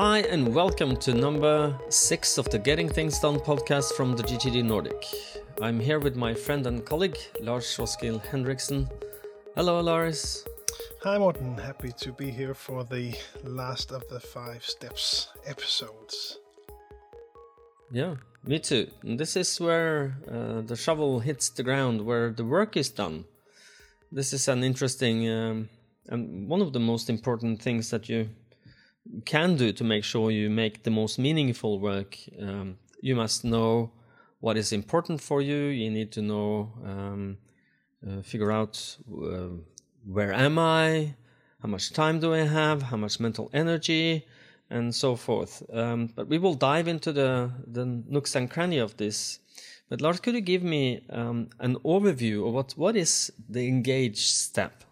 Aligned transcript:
Hi, 0.00 0.20
and 0.20 0.54
welcome 0.54 0.96
to 0.98 1.12
number 1.12 1.76
six 1.88 2.38
of 2.38 2.48
the 2.50 2.58
Getting 2.60 2.88
Things 2.88 3.18
Done 3.18 3.40
podcast 3.40 3.94
from 3.94 4.14
the 4.14 4.22
GTD 4.22 4.64
Nordic. 4.64 5.04
I'm 5.60 5.80
here 5.80 5.98
with 5.98 6.14
my 6.14 6.34
friend 6.34 6.64
and 6.68 6.86
colleague, 6.86 7.18
Lars 7.40 7.76
Roskil 7.76 8.24
Henriksen. 8.26 8.88
Hello, 9.56 9.80
Lars. 9.80 10.44
Hi, 11.02 11.18
Morten. 11.18 11.58
Happy 11.58 11.90
to 11.96 12.12
be 12.12 12.30
here 12.30 12.54
for 12.54 12.84
the 12.84 13.12
last 13.42 13.90
of 13.90 14.06
the 14.08 14.20
five 14.20 14.64
steps 14.64 15.30
episodes. 15.44 16.38
Yeah, 17.90 18.14
me 18.44 18.60
too. 18.60 18.86
And 19.02 19.18
this 19.18 19.34
is 19.34 19.60
where 19.60 20.16
uh, 20.30 20.60
the 20.60 20.76
shovel 20.76 21.18
hits 21.18 21.48
the 21.48 21.64
ground, 21.64 22.02
where 22.02 22.30
the 22.30 22.44
work 22.44 22.76
is 22.76 22.88
done. 22.88 23.24
This 24.12 24.32
is 24.32 24.46
an 24.46 24.62
interesting 24.62 25.28
um, 25.28 25.70
and 26.06 26.48
one 26.48 26.62
of 26.62 26.72
the 26.72 26.78
most 26.78 27.10
important 27.10 27.60
things 27.60 27.90
that 27.90 28.08
you 28.08 28.28
can 29.24 29.56
do 29.56 29.72
to 29.72 29.84
make 29.84 30.04
sure 30.04 30.30
you 30.30 30.50
make 30.50 30.82
the 30.82 30.90
most 30.90 31.18
meaningful 31.18 31.78
work. 31.80 32.16
Um, 32.40 32.78
you 33.00 33.14
must 33.14 33.44
know 33.44 33.92
what 34.40 34.56
is 34.56 34.72
important 34.72 35.20
for 35.20 35.42
you. 35.42 35.56
You 35.56 35.90
need 35.90 36.12
to 36.12 36.22
know, 36.22 36.72
um, 36.84 37.38
uh, 38.06 38.22
figure 38.22 38.52
out 38.52 38.96
uh, 39.10 39.48
where 40.04 40.32
am 40.32 40.58
I, 40.58 41.14
how 41.62 41.68
much 41.68 41.92
time 41.92 42.20
do 42.20 42.34
I 42.34 42.44
have, 42.44 42.82
how 42.82 42.96
much 42.96 43.18
mental 43.18 43.50
energy, 43.52 44.26
and 44.70 44.94
so 44.94 45.16
forth. 45.16 45.62
Um, 45.72 46.10
but 46.14 46.28
we 46.28 46.38
will 46.38 46.54
dive 46.54 46.88
into 46.88 47.12
the 47.12 47.50
the 47.66 47.84
nooks 47.86 48.36
and 48.36 48.50
cranny 48.50 48.78
of 48.78 48.96
this. 48.96 49.40
But 49.88 50.00
Lars, 50.00 50.20
could 50.20 50.34
you 50.34 50.42
give 50.42 50.62
me 50.62 51.00
um, 51.10 51.48
an 51.58 51.76
overview 51.76 52.46
of 52.46 52.52
what 52.54 52.72
what 52.76 52.96
is 52.96 53.32
the 53.48 53.66
engage 53.66 54.26
step? 54.26 54.84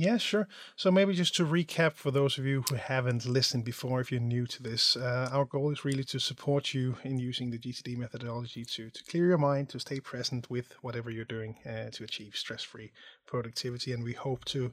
Yeah, 0.00 0.16
sure. 0.16 0.46
So 0.76 0.92
maybe 0.92 1.12
just 1.12 1.34
to 1.36 1.44
recap 1.44 1.94
for 1.94 2.12
those 2.12 2.38
of 2.38 2.46
you 2.46 2.62
who 2.68 2.76
haven't 2.76 3.26
listened 3.26 3.64
before, 3.64 4.00
if 4.00 4.12
you're 4.12 4.20
new 4.20 4.46
to 4.46 4.62
this, 4.62 4.96
uh, 4.96 5.28
our 5.32 5.44
goal 5.44 5.72
is 5.72 5.84
really 5.84 6.04
to 6.04 6.20
support 6.20 6.72
you 6.72 6.96
in 7.02 7.18
using 7.18 7.50
the 7.50 7.58
GTD 7.58 7.96
methodology 7.96 8.64
to 8.64 8.90
to 8.90 9.04
clear 9.04 9.26
your 9.26 9.38
mind, 9.38 9.70
to 9.70 9.80
stay 9.80 9.98
present 9.98 10.48
with 10.48 10.72
whatever 10.82 11.10
you're 11.10 11.24
doing, 11.24 11.56
uh, 11.66 11.90
to 11.90 12.04
achieve 12.04 12.36
stress-free 12.36 12.92
productivity. 13.28 13.92
And 13.92 14.02
we 14.02 14.14
hope 14.14 14.44
to 14.46 14.72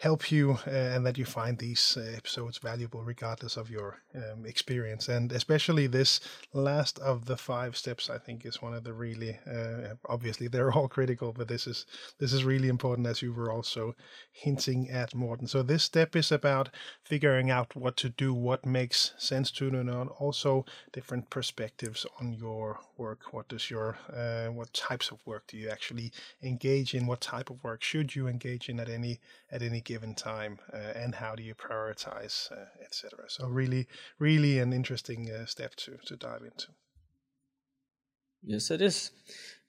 help 0.00 0.32
you 0.32 0.58
uh, 0.66 0.70
and 0.70 1.06
that 1.06 1.18
you 1.18 1.26
find 1.26 1.58
these 1.58 1.96
uh, 1.96 2.16
episodes 2.16 2.58
valuable 2.58 3.02
regardless 3.02 3.56
of 3.56 3.70
your 3.70 3.98
um, 4.14 4.46
experience. 4.46 5.08
And 5.08 5.30
especially 5.30 5.86
this 5.86 6.20
last 6.52 6.98
of 7.00 7.26
the 7.26 7.36
five 7.36 7.76
steps, 7.76 8.10
I 8.10 8.18
think, 8.18 8.46
is 8.46 8.62
one 8.62 8.74
of 8.74 8.82
the 8.82 8.94
really 8.94 9.38
uh, 9.46 9.94
obviously 10.08 10.48
they're 10.48 10.72
all 10.72 10.88
critical, 10.88 11.32
but 11.32 11.48
this 11.48 11.66
is 11.66 11.86
this 12.18 12.32
is 12.32 12.44
really 12.44 12.68
important 12.68 13.06
as 13.06 13.22
you 13.22 13.32
were 13.32 13.52
also 13.52 13.94
hinting 14.32 14.90
at, 14.90 15.14
Morten. 15.14 15.46
So 15.46 15.62
this 15.62 15.84
step 15.84 16.16
is 16.16 16.32
about 16.32 16.70
figuring 17.04 17.50
out 17.50 17.76
what 17.76 17.96
to 17.98 18.08
do, 18.08 18.32
what 18.32 18.64
makes 18.64 19.12
sense 19.18 19.50
to 19.52 19.70
do, 19.70 19.78
and 19.78 19.90
also 19.90 20.64
different 20.92 21.28
perspectives 21.28 22.06
on 22.20 22.32
your 22.32 22.80
work. 23.00 23.32
What 23.32 23.48
does 23.48 23.70
your 23.70 23.98
uh, 24.14 24.52
what 24.52 24.72
types 24.72 25.10
of 25.10 25.18
work 25.26 25.44
do 25.48 25.56
you 25.56 25.68
actually 25.70 26.12
engage 26.42 26.94
in? 26.94 27.06
What 27.06 27.22
type 27.22 27.50
of 27.50 27.64
work 27.64 27.82
should 27.82 28.14
you 28.14 28.28
engage 28.28 28.68
in 28.68 28.78
at 28.78 28.88
any 28.88 29.18
at 29.50 29.62
any 29.62 29.80
given 29.80 30.14
time, 30.14 30.58
uh, 30.72 31.02
and 31.02 31.14
how 31.14 31.34
do 31.34 31.42
you 31.42 31.54
prioritize, 31.54 32.52
uh, 32.52 32.66
etc. 32.84 33.24
So 33.28 33.48
really, 33.48 33.88
really 34.18 34.60
an 34.60 34.72
interesting 34.72 35.30
uh, 35.30 35.46
step 35.46 35.74
to 35.76 35.96
to 36.06 36.16
dive 36.16 36.42
into. 36.42 36.68
Yes, 38.42 38.70
it 38.70 38.80
is. 38.80 39.10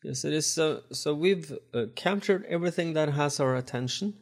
Yes, 0.03 0.25
it 0.25 0.33
is. 0.33 0.47
So, 0.47 0.81
so 0.91 1.13
we've 1.13 1.51
uh, 1.73 1.85
captured 1.95 2.45
everything 2.47 2.93
that 2.93 3.09
has 3.09 3.39
our 3.39 3.55
attention 3.55 4.13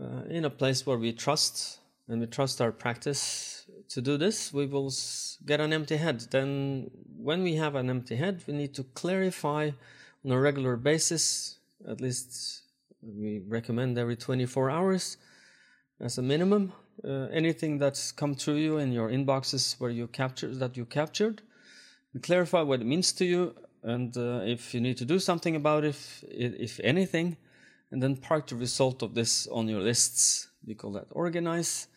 uh, 0.00 0.22
in 0.28 0.44
a 0.44 0.50
place 0.50 0.84
where 0.84 0.98
we 0.98 1.12
trust 1.12 1.78
and 2.08 2.20
we 2.20 2.26
trust 2.26 2.60
our 2.60 2.72
practice 2.72 3.53
to 3.88 4.00
do 4.00 4.16
this, 4.16 4.52
we 4.52 4.66
will 4.66 4.92
get 5.44 5.60
an 5.60 5.72
empty 5.72 5.96
head. 5.96 6.20
Then, 6.30 6.90
when 7.16 7.42
we 7.42 7.56
have 7.56 7.74
an 7.74 7.90
empty 7.90 8.16
head, 8.16 8.42
we 8.46 8.54
need 8.54 8.74
to 8.74 8.84
clarify 8.94 9.70
on 10.24 10.30
a 10.30 10.38
regular 10.38 10.76
basis, 10.76 11.58
at 11.88 12.00
least 12.00 12.62
we 13.02 13.42
recommend 13.46 13.98
every 13.98 14.16
24 14.16 14.70
hours 14.70 15.16
as 16.00 16.18
a 16.18 16.22
minimum. 16.22 16.72
Uh, 17.04 17.26
anything 17.32 17.78
that's 17.78 18.12
come 18.12 18.34
through 18.34 18.54
you 18.54 18.78
in 18.78 18.92
your 18.92 19.10
inboxes 19.10 19.78
where 19.80 19.90
you 19.90 20.06
captured 20.06 20.54
that 20.60 20.76
you 20.76 20.84
captured, 20.84 21.42
clarify 22.22 22.62
what 22.62 22.80
it 22.80 22.86
means 22.86 23.12
to 23.12 23.24
you, 23.24 23.54
and 23.82 24.16
uh, 24.16 24.40
if 24.44 24.72
you 24.72 24.80
need 24.80 24.96
to 24.96 25.04
do 25.04 25.18
something 25.18 25.56
about 25.56 25.84
it, 25.84 25.88
if, 25.90 26.24
if 26.30 26.80
anything, 26.84 27.36
and 27.90 28.02
then 28.02 28.16
park 28.16 28.46
the 28.46 28.56
result 28.56 29.02
of 29.02 29.14
this 29.14 29.46
on 29.48 29.68
your 29.68 29.80
lists. 29.80 30.48
We 30.66 30.74
call 30.74 30.92
that 30.92 31.08
organize. 31.10 31.88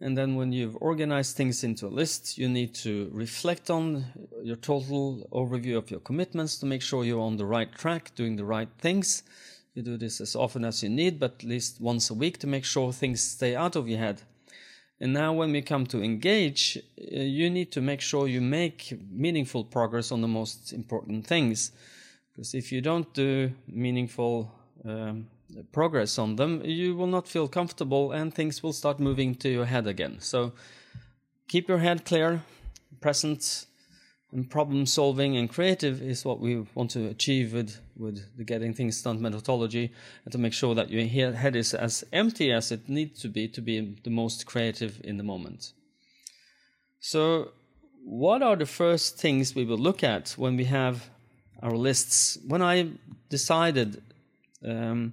And 0.00 0.16
then 0.16 0.36
when 0.36 0.52
you've 0.52 0.76
organized 0.80 1.36
things 1.36 1.64
into 1.64 1.86
a 1.86 1.88
list, 1.88 2.38
you 2.38 2.48
need 2.48 2.72
to 2.76 3.10
reflect 3.12 3.68
on 3.68 4.04
your 4.42 4.56
total 4.56 5.26
overview 5.32 5.76
of 5.76 5.90
your 5.90 6.00
commitments 6.00 6.56
to 6.58 6.66
make 6.66 6.82
sure 6.82 7.04
you're 7.04 7.20
on 7.20 7.36
the 7.36 7.46
right 7.46 7.72
track, 7.74 8.14
doing 8.14 8.36
the 8.36 8.44
right 8.44 8.68
things. 8.78 9.24
You 9.74 9.82
do 9.82 9.96
this 9.96 10.20
as 10.20 10.36
often 10.36 10.64
as 10.64 10.82
you 10.82 10.88
need, 10.88 11.18
but 11.18 11.34
at 11.40 11.44
least 11.44 11.80
once 11.80 12.10
a 12.10 12.14
week 12.14 12.38
to 12.38 12.46
make 12.46 12.64
sure 12.64 12.92
things 12.92 13.20
stay 13.20 13.56
out 13.56 13.74
of 13.74 13.88
your 13.88 13.98
head. 13.98 14.22
And 15.00 15.12
now 15.12 15.32
when 15.32 15.52
we 15.52 15.62
come 15.62 15.86
to 15.86 16.02
engage, 16.02 16.76
uh, 16.76 17.20
you 17.20 17.50
need 17.50 17.70
to 17.72 17.80
make 17.80 18.00
sure 18.00 18.26
you 18.26 18.40
make 18.40 18.92
meaningful 19.10 19.64
progress 19.64 20.10
on 20.12 20.20
the 20.20 20.28
most 20.28 20.72
important 20.72 21.26
things. 21.26 21.72
Because 22.32 22.54
if 22.54 22.70
you 22.72 22.80
don't 22.80 23.12
do 23.14 23.52
meaningful 23.66 24.50
um, 24.84 25.26
progress 25.72 26.18
on 26.18 26.36
them, 26.36 26.62
you 26.64 26.94
will 26.94 27.06
not 27.06 27.28
feel 27.28 27.48
comfortable 27.48 28.12
and 28.12 28.34
things 28.34 28.62
will 28.62 28.72
start 28.72 29.00
moving 29.00 29.34
to 29.36 29.48
your 29.48 29.64
head 29.64 29.86
again. 29.86 30.20
So 30.20 30.52
keep 31.48 31.68
your 31.68 31.78
head 31.78 32.04
clear, 32.04 32.42
present, 33.00 33.66
and 34.32 34.50
problem 34.50 34.84
solving 34.84 35.36
and 35.36 35.48
creative 35.48 36.02
is 36.02 36.24
what 36.24 36.38
we 36.38 36.66
want 36.74 36.90
to 36.90 37.06
achieve 37.06 37.54
with, 37.54 37.80
with 37.96 38.36
the 38.36 38.44
getting 38.44 38.74
things 38.74 39.00
done 39.00 39.22
methodology 39.22 39.90
and 40.24 40.32
to 40.32 40.38
make 40.38 40.52
sure 40.52 40.74
that 40.74 40.90
your 40.90 41.06
head 41.06 41.56
is 41.56 41.72
as 41.72 42.04
empty 42.12 42.52
as 42.52 42.70
it 42.70 42.88
needs 42.88 43.20
to 43.22 43.28
be 43.28 43.48
to 43.48 43.62
be 43.62 43.96
the 44.04 44.10
most 44.10 44.44
creative 44.44 45.00
in 45.02 45.16
the 45.16 45.22
moment. 45.22 45.72
So, 47.00 47.52
what 48.04 48.42
are 48.42 48.56
the 48.56 48.66
first 48.66 49.18
things 49.18 49.54
we 49.54 49.64
will 49.64 49.78
look 49.78 50.02
at 50.02 50.30
when 50.32 50.56
we 50.56 50.64
have 50.64 51.08
our 51.62 51.76
lists? 51.76 52.38
When 52.46 52.62
I 52.62 52.90
decided 53.28 54.02
um, 54.64 55.12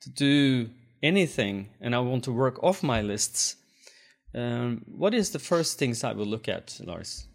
to 0.00 0.10
do 0.10 0.70
anything 1.02 1.68
and 1.80 1.94
I 1.94 2.00
want 2.00 2.24
to 2.24 2.32
work 2.32 2.62
off 2.62 2.82
my 2.82 3.02
lists, 3.02 3.56
um, 4.34 4.84
what 4.86 5.14
is 5.14 5.30
the 5.30 5.38
first 5.38 5.78
things 5.78 6.04
I 6.04 6.12
will 6.12 6.26
look 6.26 6.48
at, 6.48 6.78
Lars? 6.84 7.26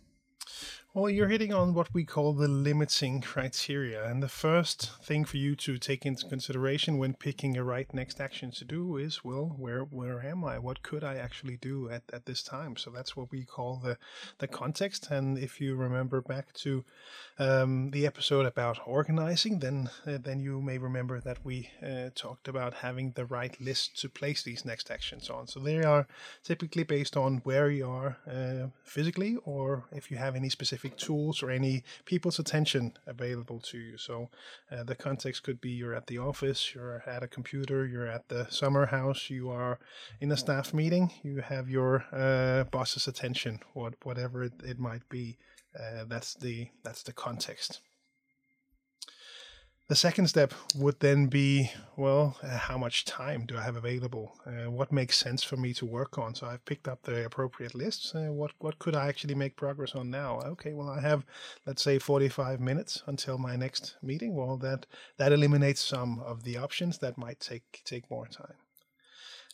Well, 0.95 1.09
you're 1.09 1.29
hitting 1.29 1.51
on 1.51 1.73
what 1.73 1.91
we 1.91 2.05
call 2.05 2.33
the 2.33 2.47
limiting 2.47 3.19
criteria. 3.19 4.05
And 4.05 4.21
the 4.21 4.27
first 4.27 4.91
thing 5.01 5.25
for 5.25 5.37
you 5.37 5.55
to 5.55 5.79
take 5.79 6.05
into 6.05 6.27
consideration 6.27 6.99
when 6.99 7.15
picking 7.15 7.57
a 7.57 7.63
right 7.63 7.91
next 7.91 8.21
action 8.21 8.51
to 8.51 8.63
do 8.63 8.97
is, 8.97 9.23
well, 9.23 9.55
where 9.57 9.81
where 9.81 10.23
am 10.23 10.45
I? 10.45 10.59
What 10.59 10.83
could 10.83 11.03
I 11.03 11.15
actually 11.15 11.57
do 11.57 11.89
at, 11.89 12.03
at 12.13 12.27
this 12.27 12.43
time? 12.43 12.77
So 12.77 12.91
that's 12.91 13.17
what 13.17 13.31
we 13.31 13.43
call 13.43 13.81
the, 13.83 13.97
the 14.37 14.47
context. 14.47 15.09
And 15.09 15.35
if 15.35 15.59
you 15.59 15.75
remember 15.75 16.21
back 16.21 16.53
to 16.61 16.85
um, 17.39 17.89
the 17.89 18.05
episode 18.05 18.45
about 18.45 18.77
organizing, 18.85 19.61
then 19.61 19.89
uh, 20.05 20.19
then 20.21 20.39
you 20.39 20.61
may 20.61 20.77
remember 20.77 21.19
that 21.21 21.43
we 21.43 21.71
uh, 21.81 22.11
talked 22.13 22.47
about 22.47 22.75
having 22.75 23.13
the 23.13 23.25
right 23.25 23.59
list 23.59 23.99
to 24.01 24.09
place 24.09 24.43
these 24.43 24.63
next 24.63 24.91
actions 24.91 25.27
on. 25.27 25.47
So 25.47 25.59
they 25.59 25.81
are 25.81 26.05
typically 26.43 26.83
based 26.83 27.17
on 27.17 27.37
where 27.37 27.71
you 27.71 27.89
are 27.89 28.17
uh, 28.29 28.67
physically 28.83 29.37
or 29.43 29.85
if 29.91 30.11
you 30.11 30.17
have 30.17 30.35
any 30.35 30.49
specific 30.49 30.82
specific 30.83 30.97
tools 30.97 31.43
or 31.43 31.49
any 31.49 31.83
people's 32.05 32.39
attention 32.39 32.93
available 33.07 33.59
to 33.59 33.77
you. 33.77 33.97
So 33.97 34.29
uh, 34.71 34.83
the 34.83 34.95
context 34.95 35.43
could 35.43 35.61
be 35.61 35.71
you're 35.71 35.95
at 35.95 36.07
the 36.07 36.17
office, 36.17 36.73
you're 36.75 37.03
at 37.07 37.23
a 37.23 37.27
computer, 37.27 37.85
you're 37.85 38.07
at 38.07 38.27
the 38.27 38.47
summer 38.49 38.85
house, 38.87 39.29
you 39.29 39.49
are 39.49 39.79
in 40.19 40.31
a 40.31 40.37
staff 40.37 40.73
meeting, 40.73 41.11
you 41.23 41.41
have 41.41 41.69
your 41.69 42.05
uh, 42.11 42.65
boss's 42.65 43.07
attention, 43.07 43.59
what, 43.73 43.93
whatever 44.03 44.43
it, 44.43 44.53
it 44.63 44.79
might 44.79 45.07
be. 45.09 45.37
Uh, 45.73 46.05
that's 46.07 46.35
the 46.35 46.69
that's 46.83 47.03
the 47.03 47.13
context. 47.13 47.81
The 49.93 49.97
second 49.97 50.25
step 50.25 50.55
would 50.75 51.01
then 51.01 51.27
be 51.27 51.69
well, 51.95 52.35
uh, 52.41 52.57
how 52.57 52.79
much 52.79 53.05
time 53.05 53.45
do 53.45 53.59
I 53.59 53.61
have 53.61 53.75
available? 53.75 54.33
Uh, 54.43 54.71
what 54.71 54.91
makes 54.91 55.19
sense 55.19 55.43
for 55.43 55.55
me 55.55 55.71
to 55.75 55.85
work 55.85 56.17
on? 56.17 56.33
So 56.33 56.47
I've 56.47 56.65
picked 56.65 56.87
up 56.87 57.03
the 57.03 57.23
appropriate 57.23 57.75
lists. 57.75 58.15
Uh, 58.15 58.31
what 58.31 58.53
what 58.57 58.79
could 58.79 58.95
I 58.95 59.07
actually 59.07 59.35
make 59.35 59.55
progress 59.55 59.93
on 59.93 60.09
now? 60.09 60.39
Okay, 60.53 60.73
well 60.73 60.89
I 60.89 60.99
have 61.01 61.27
let's 61.67 61.83
say 61.83 61.99
45 61.99 62.59
minutes 62.59 63.03
until 63.05 63.37
my 63.37 63.55
next 63.55 63.97
meeting. 64.01 64.33
Well, 64.33 64.57
that 64.57 64.87
that 65.17 65.31
eliminates 65.31 65.81
some 65.81 66.19
of 66.21 66.41
the 66.41 66.57
options 66.57 66.97
that 66.97 67.15
might 67.15 67.39
take 67.39 67.83
take 67.85 68.09
more 68.09 68.25
time. 68.25 68.62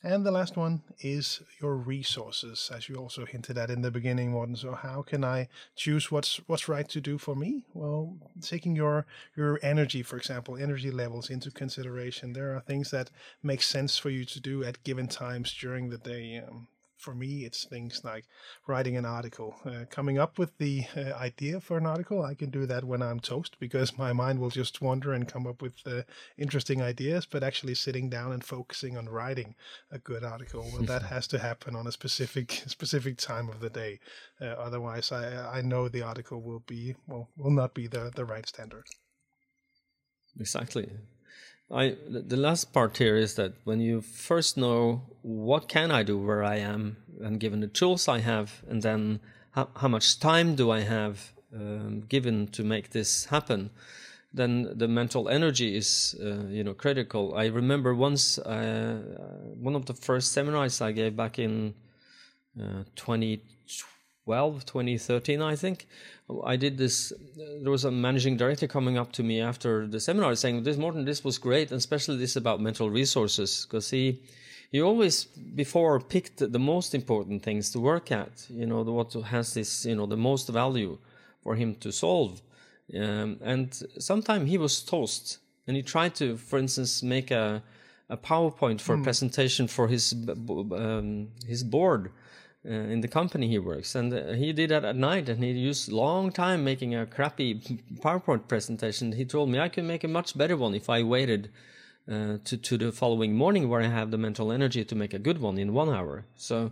And 0.02 0.26
the 0.26 0.32
last 0.32 0.56
one 0.56 0.82
is 1.02 1.42
your 1.62 1.76
resources, 1.76 2.72
as 2.74 2.88
you 2.88 2.96
also 2.96 3.26
hinted 3.26 3.58
at 3.58 3.70
in 3.70 3.82
the 3.82 3.92
beginning, 3.92 4.32
Morten. 4.32 4.56
So 4.56 4.72
how 4.72 5.02
can 5.02 5.26
I 5.26 5.50
choose 5.76 6.10
what's 6.10 6.38
what's 6.48 6.70
right 6.70 6.88
to 6.88 7.02
do 7.02 7.18
for 7.18 7.36
me? 7.36 7.66
Well, 7.74 8.16
taking 8.42 8.78
your 8.78 9.06
your 9.36 9.60
energy, 9.62 10.02
for 10.02 10.16
example, 10.16 10.56
energy 10.56 10.90
levels 10.90 11.30
into 11.30 11.52
consideration. 11.52 12.32
There 12.32 12.56
are 12.56 12.62
things 12.62 12.92
that 12.92 13.12
make 13.44 13.62
sense 13.62 13.98
for 13.98 14.10
you 14.10 14.24
to 14.24 14.40
do 14.40 14.64
at 14.64 14.84
given 14.86 15.10
times 15.10 15.54
during 15.54 15.90
the 15.90 15.98
day. 15.98 16.42
Um, 16.48 16.70
for 17.00 17.16
me, 17.16 17.46
it's 17.46 17.64
things 17.64 18.02
like 18.04 18.26
writing 18.68 18.98
an 18.98 19.06
article, 19.06 19.56
uh, 19.66 19.86
coming 19.90 20.20
up 20.20 20.38
with 20.38 20.58
the 20.58 20.86
uh, 20.96 21.14
idea 21.14 21.60
for 21.62 21.78
an 21.78 21.86
article. 21.86 22.24
I 22.24 22.34
can 22.34 22.50
do 22.50 22.66
that 22.66 22.84
when 22.84 23.02
I'm 23.02 23.20
toast 23.20 23.58
because 23.60 23.98
my 23.98 24.14
mind 24.14 24.40
will 24.40 24.50
just 24.50 24.82
wander 24.82 25.14
and 25.14 25.28
come 25.28 25.48
up 25.48 25.62
with 25.62 25.76
uh, 25.86 26.04
interesting 26.38 26.82
ideas. 26.82 27.26
But 27.26 27.44
actually, 27.44 27.76
sitting 27.76 28.10
down 28.10 28.34
and 28.34 28.44
focusing 28.44 28.98
on 28.98 29.08
writing 29.08 29.56
a 29.92 30.00
good 30.00 30.24
article, 30.24 30.70
well, 30.74 30.84
that 30.84 31.04
has 31.14 31.28
to 31.28 31.40
happen 31.40 31.76
on 31.76 31.88
a 31.88 31.92
specific 31.92 32.52
specific 32.68 33.18
time 33.18 33.50
of 33.50 33.62
the 33.62 33.70
day. 33.70 34.00
Uh, 34.42 34.46
otherwise, 34.46 35.12
I 35.12 35.60
I 35.60 35.62
know 35.62 35.88
the 35.88 36.02
article 36.02 36.42
will 36.42 36.64
be 36.68 36.96
well 37.08 37.30
will 37.38 37.52
not 37.52 37.74
be 37.74 37.88
the 37.88 38.12
the 38.16 38.26
right 38.26 38.48
standard. 38.48 38.84
Exactly. 40.40 40.90
I 41.72 41.96
the 42.08 42.38
last 42.38 42.74
part 42.74 42.98
here 42.98 43.16
is 43.16 43.36
that 43.36 43.54
when 43.64 43.80
you 43.80 44.02
first 44.02 44.58
know 44.58 45.04
what 45.22 45.68
can 45.68 45.92
I 45.92 46.04
do 46.04 46.18
where 46.18 46.44
I 46.44 46.58
am 46.58 46.98
and 47.22 47.40
given 47.40 47.60
the 47.60 47.68
tools 47.68 48.08
I 48.08 48.20
have, 48.20 48.64
and 48.68 48.82
then 48.82 49.20
how, 49.52 49.70
how 49.76 49.88
much 49.88 50.20
time 50.20 50.56
do 50.56 50.72
I 50.72 50.82
have 50.82 51.34
um, 51.54 52.02
given 52.08 52.48
to 52.48 52.64
make 52.64 52.92
this 52.92 53.26
happen, 53.26 53.70
then 54.34 54.72
the 54.78 54.88
mental 54.88 55.30
energy 55.30 55.76
is 55.76 56.16
uh, 56.22 56.48
you 56.48 56.64
know 56.64 56.74
critical. 56.74 57.36
I 57.36 57.46
remember 57.46 57.94
once 57.94 58.40
uh, 58.40 59.02
one 59.60 59.76
of 59.76 59.86
the 59.86 59.94
first 59.94 60.32
seminars 60.32 60.82
I 60.82 60.92
gave 60.92 61.16
back 61.16 61.38
in 61.38 61.76
uh, 62.60 62.84
2012, 64.30 64.66
2013, 64.66 65.42
I 65.42 65.56
think. 65.56 65.88
I 66.46 66.56
did 66.56 66.78
this. 66.78 67.12
There 67.62 67.72
was 67.72 67.86
a 67.86 67.92
managing 67.92 68.38
director 68.38 68.68
coming 68.68 68.98
up 68.98 69.12
to 69.14 69.24
me 69.24 69.42
after 69.42 69.88
the 69.88 70.00
seminar 70.00 70.36
saying, 70.36 70.64
"This 70.64 70.78
Morten, 70.78 71.06
this 71.06 71.24
was 71.24 71.40
great, 71.40 71.72
and 71.72 71.80
especially 71.80 72.18
this 72.18 72.36
about 72.36 72.62
mental 72.62 72.90
resources, 72.90 73.66
because 73.66 73.90
he 73.90 74.22
he 74.72 74.82
always 74.82 75.26
before 75.64 76.00
picked 76.00 76.38
the 76.38 76.60
most 76.60 76.94
important 76.94 77.42
things 77.42 77.72
to 77.72 77.80
work 77.80 78.12
at. 78.12 78.46
You 78.50 78.68
know, 78.68 78.84
the, 78.84 78.92
what 78.92 79.14
has 79.14 79.54
this, 79.56 79.86
you 79.86 79.96
know, 79.96 80.06
the 80.06 80.24
most 80.32 80.48
value 80.50 81.00
for 81.44 81.56
him 81.56 81.76
to 81.84 81.92
solve. 81.92 82.42
Um, 82.94 83.38
and 83.42 83.68
sometimes 83.98 84.50
he 84.50 84.58
was 84.60 84.84
toast, 84.84 85.40
and 85.66 85.76
he 85.76 85.84
tried 85.84 86.14
to, 86.16 86.38
for 86.38 86.60
instance, 86.60 87.02
make 87.02 87.32
a 87.32 87.64
a 88.10 88.18
PowerPoint 88.18 88.80
for 88.82 88.96
mm. 88.96 89.02
a 89.02 89.04
presentation 89.04 89.68
for 89.68 89.88
his 89.88 90.14
um, 90.14 91.30
his 91.48 91.64
board 91.64 92.12
uh, 92.66 92.72
in 92.72 93.02
the 93.02 93.08
company 93.08 93.48
he 93.48 93.60
works, 93.60 93.96
and 93.96 94.14
uh, 94.14 94.34
he 94.34 94.52
did 94.52 94.70
that 94.70 94.84
at 94.84 94.96
night, 94.96 95.30
and 95.30 95.44
he 95.44 95.52
used 95.52 95.92
long 95.92 96.32
time 96.32 96.64
making 96.64 96.94
a 96.94 97.06
crappy 97.06 97.56
PowerPoint 98.00 98.48
presentation. 98.48 99.14
He 99.14 99.26
told 99.26 99.50
me 99.50 99.60
I 99.60 99.70
could 99.70 99.86
make 99.86 100.04
a 100.04 100.08
much 100.08 100.38
better 100.38 100.58
one 100.58 100.76
if 100.76 100.90
I 100.90 101.04
waited 101.04 101.50
uh, 102.12 102.38
to 102.44 102.58
to 102.58 102.78
the 102.78 102.92
following 102.92 103.36
morning, 103.36 103.70
where 103.70 103.82
I 103.82 103.88
have 103.88 104.12
the 104.12 104.18
mental 104.18 104.52
energy 104.52 104.84
to 104.84 104.96
make 104.96 105.14
a 105.14 105.20
good 105.20 105.40
one 105.40 105.58
in 105.58 105.74
one 105.74 105.90
hour. 105.90 106.26
So 106.36 106.72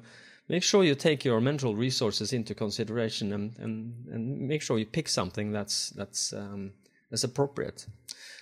make 0.50 0.64
sure 0.64 0.84
you 0.84 0.96
take 0.96 1.24
your 1.24 1.40
mental 1.40 1.76
resources 1.76 2.34
into 2.34 2.54
consideration, 2.54 3.34
and 3.34 3.58
and, 3.60 3.94
and 4.12 4.48
make 4.48 4.62
sure 4.62 4.78
you 4.78 4.86
pick 4.86 5.08
something 5.08 5.52
that's 5.52 5.92
that's 5.92 6.34
um, 6.34 6.72
that's 7.10 7.24
appropriate. 7.24 7.86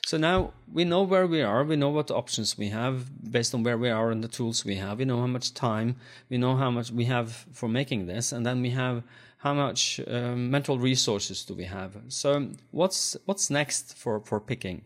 So 0.05 0.17
now 0.17 0.53
we 0.71 0.85
know 0.85 1.01
where 1.01 1.25
we 1.25 1.41
are, 1.41 1.63
we 1.63 1.75
know 1.75 1.89
what 1.89 2.11
options 2.11 2.57
we 2.57 2.69
have 2.69 3.31
based 3.31 3.55
on 3.55 3.63
where 3.63 3.77
we 3.77 3.89
are 3.89 4.11
and 4.11 4.23
the 4.23 4.27
tools 4.27 4.63
we 4.63 4.75
have. 4.75 4.99
We 4.99 5.05
know 5.05 5.19
how 5.19 5.27
much 5.27 5.53
time, 5.53 5.95
we 6.29 6.37
know 6.37 6.55
how 6.55 6.69
much 6.69 6.91
we 6.91 7.05
have 7.05 7.45
for 7.51 7.67
making 7.67 8.05
this, 8.05 8.31
and 8.31 8.45
then 8.45 8.61
we 8.61 8.69
have 8.71 9.01
how 9.39 9.53
much 9.53 9.99
um, 10.07 10.51
mental 10.51 10.77
resources 10.77 11.43
do 11.43 11.55
we 11.55 11.65
have. 11.65 11.97
So 12.09 12.49
what's 12.71 13.17
what's 13.25 13.49
next 13.49 13.97
for 13.97 14.19
for 14.19 14.39
picking? 14.39 14.83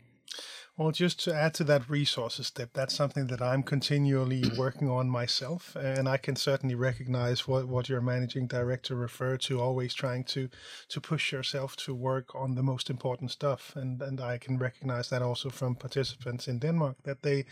Well, 0.79 0.91
just 0.91 1.21
to 1.25 1.35
add 1.35 1.55
to 1.55 1.65
that 1.65 1.89
resources 1.89 2.47
step, 2.47 2.69
that's 2.71 2.95
something 2.95 3.27
that 3.27 3.41
I'm 3.41 3.63
continually 3.63 4.49
working 4.57 4.89
on 4.89 5.09
myself, 5.09 5.75
and 5.75 6.07
I 6.07 6.15
can 6.15 6.37
certainly 6.37 6.73
recognize 6.73 7.45
what, 7.45 7.67
what 7.67 7.89
your 7.89 7.99
managing 7.99 8.47
director 8.47 8.95
referred 8.95 9.41
to, 9.41 9.59
always 9.59 9.93
trying 9.93 10.23
to 10.35 10.47
to 10.87 11.01
push 11.01 11.33
yourself 11.33 11.75
to 11.75 11.93
work 11.93 12.33
on 12.33 12.55
the 12.55 12.63
most 12.63 12.89
important 12.89 13.29
stuff, 13.29 13.73
and 13.75 14.01
and 14.01 14.21
I 14.21 14.37
can 14.37 14.57
recognize 14.57 15.09
that 15.09 15.21
also 15.21 15.49
from 15.49 15.75
participants 15.75 16.47
in 16.47 16.59
Denmark 16.59 16.95
that 17.03 17.23
they 17.23 17.43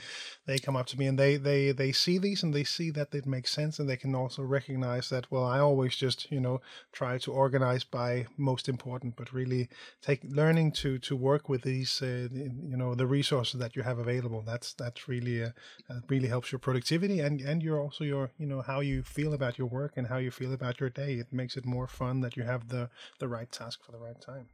they 0.45 0.57
come 0.57 0.77
up 0.77 0.85
to 0.85 0.97
me 0.97 1.07
and 1.07 1.19
they 1.19 1.35
they 1.35 1.73
they 1.73 1.91
see 1.91 2.17
these 2.19 2.43
and 2.43 2.53
they 2.53 2.63
see 2.63 2.91
that 2.91 3.13
it 3.13 3.25
makes 3.25 3.51
sense, 3.51 3.77
and 3.77 3.89
they 3.89 3.97
can 3.97 4.15
also 4.15 4.41
recognize 4.41 5.09
that 5.09 5.29
well, 5.29 5.43
I 5.43 5.59
always 5.59 5.97
just 5.97 6.31
you 6.31 6.39
know 6.39 6.61
try 6.93 7.17
to 7.17 7.33
organize 7.33 7.83
by 7.83 8.27
most 8.37 8.69
important, 8.69 9.17
but 9.17 9.33
really 9.33 9.67
take 10.01 10.21
learning 10.23 10.71
to 10.83 10.97
to 10.99 11.15
work 11.17 11.49
with 11.49 11.63
these 11.63 12.01
uh, 12.01 12.29
you 12.31 12.77
know 12.77 12.95
the 12.95 13.16
resources 13.17 13.59
that 13.59 13.75
you 13.75 13.83
have 13.83 13.99
available. 13.99 14.41
That's 14.51 14.69
that's 14.81 15.01
really 15.07 15.37
uh, 15.43 15.51
uh, 15.89 15.99
really 16.13 16.29
helps 16.35 16.51
your 16.51 16.59
productivity 16.67 17.17
and 17.25 17.35
and 17.49 17.59
your 17.67 17.77
also 17.83 18.03
your 18.13 18.25
you 18.41 18.47
know 18.51 18.61
how 18.71 18.79
you 18.91 18.97
feel 19.17 19.33
about 19.33 19.57
your 19.59 19.69
work 19.79 19.93
and 19.97 20.07
how 20.07 20.19
you 20.25 20.31
feel 20.31 20.53
about 20.53 20.79
your 20.81 20.91
day. 21.01 21.11
It 21.23 21.29
makes 21.31 21.57
it 21.57 21.65
more 21.65 21.87
fun 21.87 22.21
that 22.21 22.35
you 22.37 22.43
have 22.43 22.61
the 22.73 22.89
the 23.21 23.27
right 23.27 23.51
task 23.59 23.77
for 23.85 23.91
the 23.91 24.03
right 24.07 24.21
time. 24.31 24.47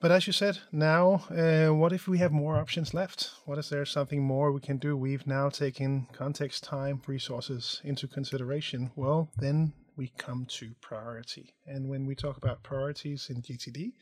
But 0.00 0.10
as 0.10 0.26
you 0.26 0.32
said, 0.32 0.56
now 0.72 1.04
uh, 1.42 1.74
what 1.80 1.92
if 1.92 2.08
we 2.08 2.18
have 2.18 2.32
more 2.32 2.56
options 2.56 2.94
left? 2.94 3.18
What 3.44 3.58
is 3.58 3.68
there 3.68 3.84
something 3.84 4.22
more 4.22 4.50
we 4.50 4.60
can 4.60 4.78
do? 4.78 4.96
We've 4.96 5.26
now 5.26 5.50
taken 5.50 6.06
context, 6.12 6.64
time, 6.64 7.02
resources 7.06 7.82
into 7.84 8.08
consideration. 8.08 8.90
Well, 8.96 9.28
then 9.36 9.74
we 10.00 10.12
come 10.16 10.46
to 10.58 10.74
priority. 10.80 11.52
And 11.66 11.90
when 11.90 12.06
we 12.06 12.14
talk 12.14 12.38
about 12.38 12.62
priorities 12.62 13.28
in 13.28 13.42
GTD, 13.42 13.92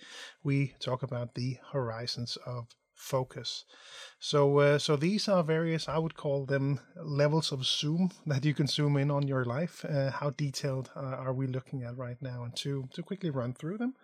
we 0.44 0.74
talk 0.78 1.02
about 1.02 1.34
the 1.34 1.58
horizons 1.72 2.38
of 2.46 2.68
focus. 2.98 3.64
So, 4.18 4.58
uh, 4.58 4.78
so 4.78 4.96
these 4.96 5.28
are 5.28 5.44
various, 5.44 5.88
I 5.88 5.98
would 5.98 6.16
call 6.16 6.44
them 6.44 6.80
levels 6.96 7.52
of 7.52 7.64
zoom 7.64 8.10
that 8.26 8.44
you 8.44 8.52
can 8.52 8.66
zoom 8.66 8.96
in 8.96 9.10
on 9.10 9.28
your 9.28 9.44
life. 9.44 9.84
Uh, 9.88 10.10
how 10.10 10.30
detailed 10.30 10.90
uh, 10.96 11.00
are 11.00 11.32
we 11.32 11.46
looking 11.46 11.84
at 11.84 11.96
right 11.96 12.20
now? 12.20 12.42
And 12.42 12.54
to, 12.56 12.88
to 12.92 13.02
quickly 13.02 13.30
run 13.30 13.54
through 13.54 13.78
them, 13.78 13.94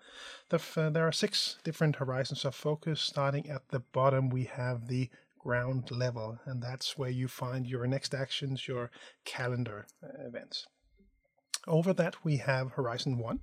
the, 0.49 0.63
uh, 0.77 0.91
there 0.91 1.07
are 1.07 1.13
six 1.13 1.59
different 1.65 1.97
horizons 1.97 2.45
of 2.45 2.55
focus. 2.55 3.01
Starting 3.01 3.51
at 3.51 3.69
the 3.69 3.81
bottom, 3.81 4.31
we 4.31 4.45
have 4.45 4.87
the 4.87 5.11
ground 5.39 5.91
level, 5.91 6.39
and 6.47 6.63
that's 6.63 6.97
where 6.97 7.11
you 7.11 7.29
find 7.29 7.67
your 7.67 7.87
next 7.87 8.15
actions, 8.15 8.67
your 8.67 8.91
calendar 9.25 9.87
uh, 10.03 10.27
events. 10.27 10.67
Over 11.67 11.93
that, 11.95 12.25
we 12.25 12.39
have 12.39 12.73
Horizon 12.73 13.19
1, 13.19 13.41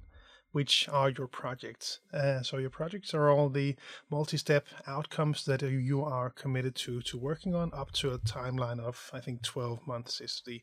which 0.52 0.90
are 0.90 1.10
your 1.10 1.28
projects. 1.28 2.00
Uh, 2.14 2.42
so 2.42 2.58
your 2.58 2.70
projects 2.70 3.14
are 3.14 3.30
all 3.30 3.50
the 3.50 3.76
multi-step 4.10 4.68
outcomes 4.88 5.46
that 5.46 5.62
you 5.62 6.04
are 6.04 6.30
committed 6.30 6.76
to 6.76 7.02
to 7.02 7.18
working 7.18 7.56
on 7.56 7.72
up 7.74 7.92
to 7.92 8.12
a 8.12 8.20
timeline 8.20 8.80
of 8.80 9.10
I 9.14 9.20
think 9.20 9.42
12 9.42 9.88
months 9.88 10.22
is 10.22 10.42
the, 10.46 10.62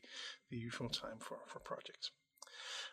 the 0.49 0.57
usual 0.57 0.89
time 0.89 1.19
for, 1.19 1.37
for 1.47 1.59
projects. 1.59 2.11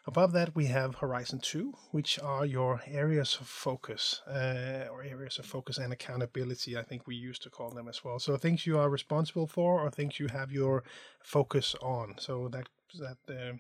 Above 0.07 0.31
that, 0.33 0.55
we 0.55 0.67
have 0.67 0.97
Horizon 0.97 1.41
2, 1.41 1.75
which 1.91 2.19
are 2.21 2.47
your 2.47 2.81
areas 2.87 3.37
of 3.41 3.49
focus, 3.49 4.23
uh, 4.29 4.87
or 4.93 5.03
areas 5.03 5.39
of 5.41 5.47
focus 5.47 5.79
and 5.79 5.93
accountability, 5.93 6.77
I 6.77 6.83
think 6.85 7.07
we 7.07 7.17
used 7.17 7.43
to 7.43 7.51
call 7.51 7.71
them 7.71 7.89
as 7.89 8.05
well. 8.05 8.21
So, 8.21 8.37
things 8.37 8.67
you 8.67 8.79
are 8.79 8.89
responsible 8.89 9.49
for, 9.49 9.81
or 9.81 9.91
things 9.91 10.21
you 10.21 10.29
have 10.29 10.53
your 10.53 10.85
focus 11.21 11.75
on. 11.83 12.15
So, 12.19 12.47
that 12.49 12.69
that 12.99 13.19
uh, 13.29 13.57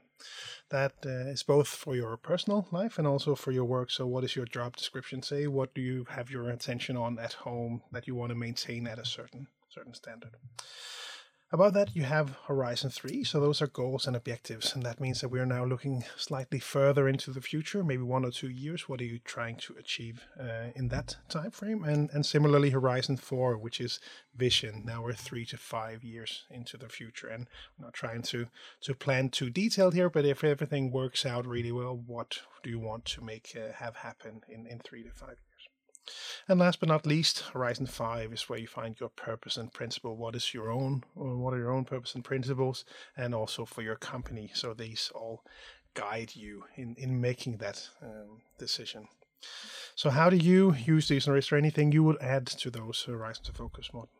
that 0.71 0.95
uh, 1.05 1.31
is 1.31 1.43
both 1.43 1.69
for 1.69 1.95
your 1.95 2.17
personal 2.17 2.67
life 2.73 2.99
and 2.99 3.07
also 3.07 3.35
for 3.35 3.53
your 3.53 3.65
work. 3.65 3.91
So, 3.91 4.07
what 4.07 4.25
is 4.25 4.37
your 4.37 4.47
job 4.47 4.77
description 4.77 5.23
say? 5.23 5.47
What 5.47 5.75
do 5.75 5.81
you 5.81 6.07
have 6.11 6.31
your 6.31 6.51
attention 6.51 6.97
on 6.97 7.19
at 7.19 7.35
home 7.35 7.83
that 7.93 8.07
you 8.07 8.15
want 8.15 8.31
to 8.31 8.37
maintain 8.37 8.87
at 8.87 8.99
a 8.99 9.05
certain 9.05 9.49
certain 9.69 9.95
standard? 9.95 10.37
Above 11.57 11.73
that, 11.73 11.97
you 11.97 12.03
have 12.03 12.37
Horizon 12.49 12.91
3. 12.91 13.25
So 13.25 13.41
those 13.41 13.63
are 13.63 13.67
goals 13.67 14.07
and 14.07 14.15
objectives. 14.15 14.75
And 14.75 14.83
that 14.83 15.01
means 15.01 15.23
that 15.23 15.31
we 15.31 15.41
are 15.41 15.47
now 15.47 15.65
looking 15.65 16.05
slightly 16.15 16.59
further 16.59 17.09
into 17.09 17.31
the 17.31 17.41
future, 17.41 17.83
maybe 17.83 18.03
one 18.03 18.27
or 18.27 18.31
two 18.31 18.51
years. 18.51 18.91
What 18.91 19.01
are 19.01 19.07
you 19.07 19.21
trying 19.21 19.57
to 19.61 19.75
achieve 19.79 20.23
uh, 20.39 20.73
in 20.75 20.89
that 20.89 21.17
time 21.31 21.51
frame? 21.53 21.83
And, 21.83 22.11
and 22.13 22.27
similarly, 22.27 22.69
Horizon 22.69 23.17
4, 23.17 23.57
which 23.57 23.81
is 23.81 24.01
vision. 24.37 24.83
Now 24.85 25.03
we're 25.03 25.15
three 25.15 25.47
to 25.47 25.57
five 25.57 26.05
years 26.05 26.45
into 26.51 26.77
the 26.77 26.91
future. 26.91 27.29
And 27.29 27.47
I'm 27.79 27.87
not 27.87 27.95
trying 27.95 28.21
to, 28.25 28.49
to 28.83 28.95
plan 28.95 29.31
too 29.31 29.49
detailed 29.49 29.95
here, 29.95 30.11
but 30.11 30.27
if 30.27 30.45
everything 30.45 30.93
works 30.93 31.25
out 31.25 31.47
really 31.47 31.73
well, 31.73 31.99
what 32.07 32.41
do 32.63 32.69
you 32.69 32.79
want 32.79 33.07
to 33.07 33.25
make 33.25 33.57
uh, 33.57 33.73
have 33.73 33.97
happen 33.97 34.43
in, 34.47 34.67
in 34.67 34.81
three 34.81 35.05
to 35.05 35.11
five 35.11 35.39
years? 35.49 35.56
And 36.49 36.61
last 36.61 36.81
but 36.81 36.89
not 36.89 37.07
least, 37.07 37.41
Horizon 37.53 37.87
5 37.87 38.33
is 38.33 38.49
where 38.49 38.59
you 38.59 38.67
find 38.67 38.99
your 38.99 39.09
purpose 39.09 39.57
and 39.57 39.73
principle. 39.73 40.17
What 40.17 40.35
is 40.37 40.55
your 40.55 40.71
own, 40.71 41.05
what 41.15 41.55
are 41.55 41.59
your 41.59 41.73
own 41.73 41.85
purpose 41.85 42.15
and 42.15 42.25
principles, 42.25 42.85
and 43.17 43.35
also 43.35 43.65
for 43.65 43.83
your 43.83 43.97
company. 43.97 44.51
So 44.55 44.75
these 44.75 45.11
all 45.15 45.43
guide 45.95 46.37
you 46.37 46.65
in, 46.77 46.95
in 46.99 47.21
making 47.21 47.57
that 47.57 47.89
um, 48.03 48.43
decision. 48.59 49.09
So, 49.95 50.11
how 50.11 50.31
do 50.31 50.37
you 50.37 50.75
use 50.75 51.09
these, 51.09 51.29
or 51.29 51.37
is 51.37 51.49
there 51.49 51.59
anything 51.59 51.93
you 51.93 52.03
would 52.05 52.21
add 52.21 52.47
to 52.47 52.71
those 52.71 53.03
Horizons 53.07 53.49
of 53.49 53.57
Focus, 53.57 53.91
Morten? 53.93 54.11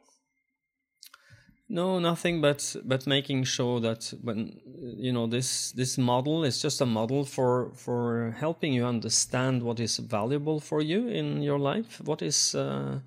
No, 1.69 1.99
nothing 1.99 2.41
but 2.41 2.77
but 2.85 3.09
making 3.09 3.43
sure 3.45 3.81
that 3.81 4.15
when 4.23 4.61
you 4.97 5.13
know 5.13 5.27
this 5.27 5.73
this 5.73 5.99
model 5.99 6.45
is 6.45 6.63
just 6.63 6.81
a 6.81 6.87
model 6.87 7.25
for 7.25 7.73
for 7.75 8.37
helping 8.39 8.73
you 8.73 8.87
understand 8.87 9.63
what 9.63 9.81
is 9.81 9.99
valuable 9.99 10.61
for 10.61 10.81
you 10.81 11.09
in 11.09 11.43
your 11.43 11.59
life. 11.59 12.01
What 12.05 12.23
is 12.23 12.55
uh, 12.55 13.01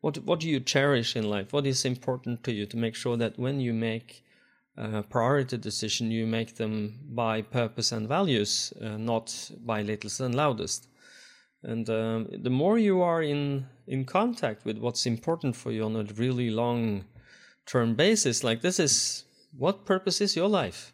what 0.00 0.18
what 0.24 0.40
do 0.40 0.48
you 0.48 0.60
cherish 0.60 1.16
in 1.16 1.28
life? 1.28 1.52
What 1.52 1.66
is 1.66 1.84
important 1.84 2.44
to 2.44 2.52
you 2.52 2.64
to 2.66 2.78
make 2.78 2.94
sure 2.94 3.18
that 3.18 3.38
when 3.38 3.60
you 3.60 3.74
make 3.74 4.24
uh, 4.78 5.02
priority 5.02 5.58
decision, 5.58 6.10
you 6.10 6.26
make 6.26 6.54
them 6.54 6.98
by 7.10 7.42
purpose 7.42 7.92
and 7.92 8.08
values, 8.08 8.72
uh, 8.80 8.96
not 8.96 9.50
by 9.66 9.82
littlest 9.82 10.20
and 10.20 10.34
loudest. 10.34 10.88
And 11.62 11.90
um, 11.90 12.28
the 12.32 12.50
more 12.50 12.78
you 12.78 13.02
are 13.02 13.22
in 13.22 13.66
in 13.86 14.06
contact 14.06 14.64
with 14.64 14.78
what's 14.78 15.04
important 15.04 15.56
for 15.56 15.72
you 15.72 15.84
on 15.84 15.96
a 15.96 16.04
really 16.14 16.48
long 16.48 17.04
term 17.68 17.94
basis, 17.94 18.42
like 18.42 18.62
this 18.62 18.80
is 18.80 19.24
what 19.56 19.84
purpose 19.84 20.20
is 20.20 20.34
your 20.34 20.48
life? 20.48 20.92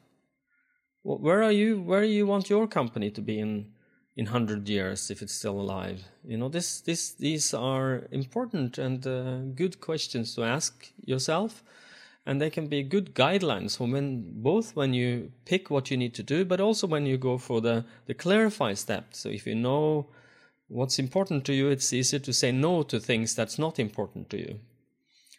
Where 1.02 1.42
are 1.42 1.52
you? 1.52 1.80
Where 1.80 2.02
do 2.02 2.08
you 2.08 2.26
want 2.26 2.50
your 2.50 2.66
company 2.66 3.10
to 3.10 3.22
be 3.22 3.38
in 3.38 3.72
in 4.16 4.26
hundred 4.26 4.68
years 4.68 5.10
if 5.10 5.22
it's 5.22 5.34
still 5.34 5.60
alive? 5.60 6.02
You 6.24 6.36
know, 6.36 6.48
this 6.48 6.80
this 6.80 7.12
these 7.12 7.54
are 7.54 8.08
important 8.10 8.78
and 8.78 9.06
uh, 9.06 9.38
good 9.54 9.80
questions 9.80 10.34
to 10.34 10.42
ask 10.44 10.92
yourself 11.04 11.62
and 12.26 12.40
they 12.40 12.50
can 12.50 12.66
be 12.66 12.82
good 12.82 13.14
guidelines 13.14 13.76
for 13.76 13.86
when 13.86 14.42
both 14.42 14.74
when 14.74 14.94
you 14.94 15.30
pick 15.44 15.70
what 15.70 15.90
you 15.90 15.96
need 15.96 16.14
to 16.14 16.22
do 16.22 16.44
but 16.44 16.60
also 16.60 16.86
when 16.86 17.06
you 17.06 17.16
go 17.16 17.38
for 17.38 17.60
the 17.60 17.84
the 18.06 18.14
clarify 18.14 18.72
step 18.72 19.08
so 19.10 19.28
if 19.28 19.46
you 19.46 19.54
know 19.54 20.06
what's 20.68 20.98
important 20.98 21.44
to 21.44 21.52
you 21.52 21.68
it's 21.68 21.92
easier 21.92 22.18
to 22.18 22.32
say 22.32 22.50
no 22.50 22.82
to 22.82 22.98
things 22.98 23.34
that's 23.34 23.58
not 23.58 23.78
important 23.78 24.30
to 24.30 24.38
you 24.38 24.58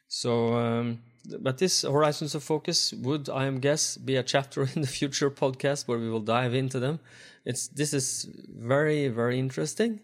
so 0.08 0.54
um, 0.54 1.00
but 1.40 1.58
this 1.58 1.82
horizons 1.82 2.36
of 2.36 2.44
focus 2.44 2.94
would 2.94 3.30
i 3.30 3.46
am 3.46 3.60
guess 3.60 3.98
be 3.98 4.16
a 4.16 4.24
chapter 4.24 4.62
in 4.76 4.82
the 4.82 4.88
future 4.88 5.30
podcast 5.30 5.88
where 5.88 6.00
we 6.00 6.10
will 6.10 6.20
dive 6.20 6.54
into 6.54 6.80
them 6.80 7.00
it's 7.46 7.68
this 7.68 7.94
is 7.94 8.28
very 8.58 9.08
very 9.08 9.40
interesting 9.40 10.00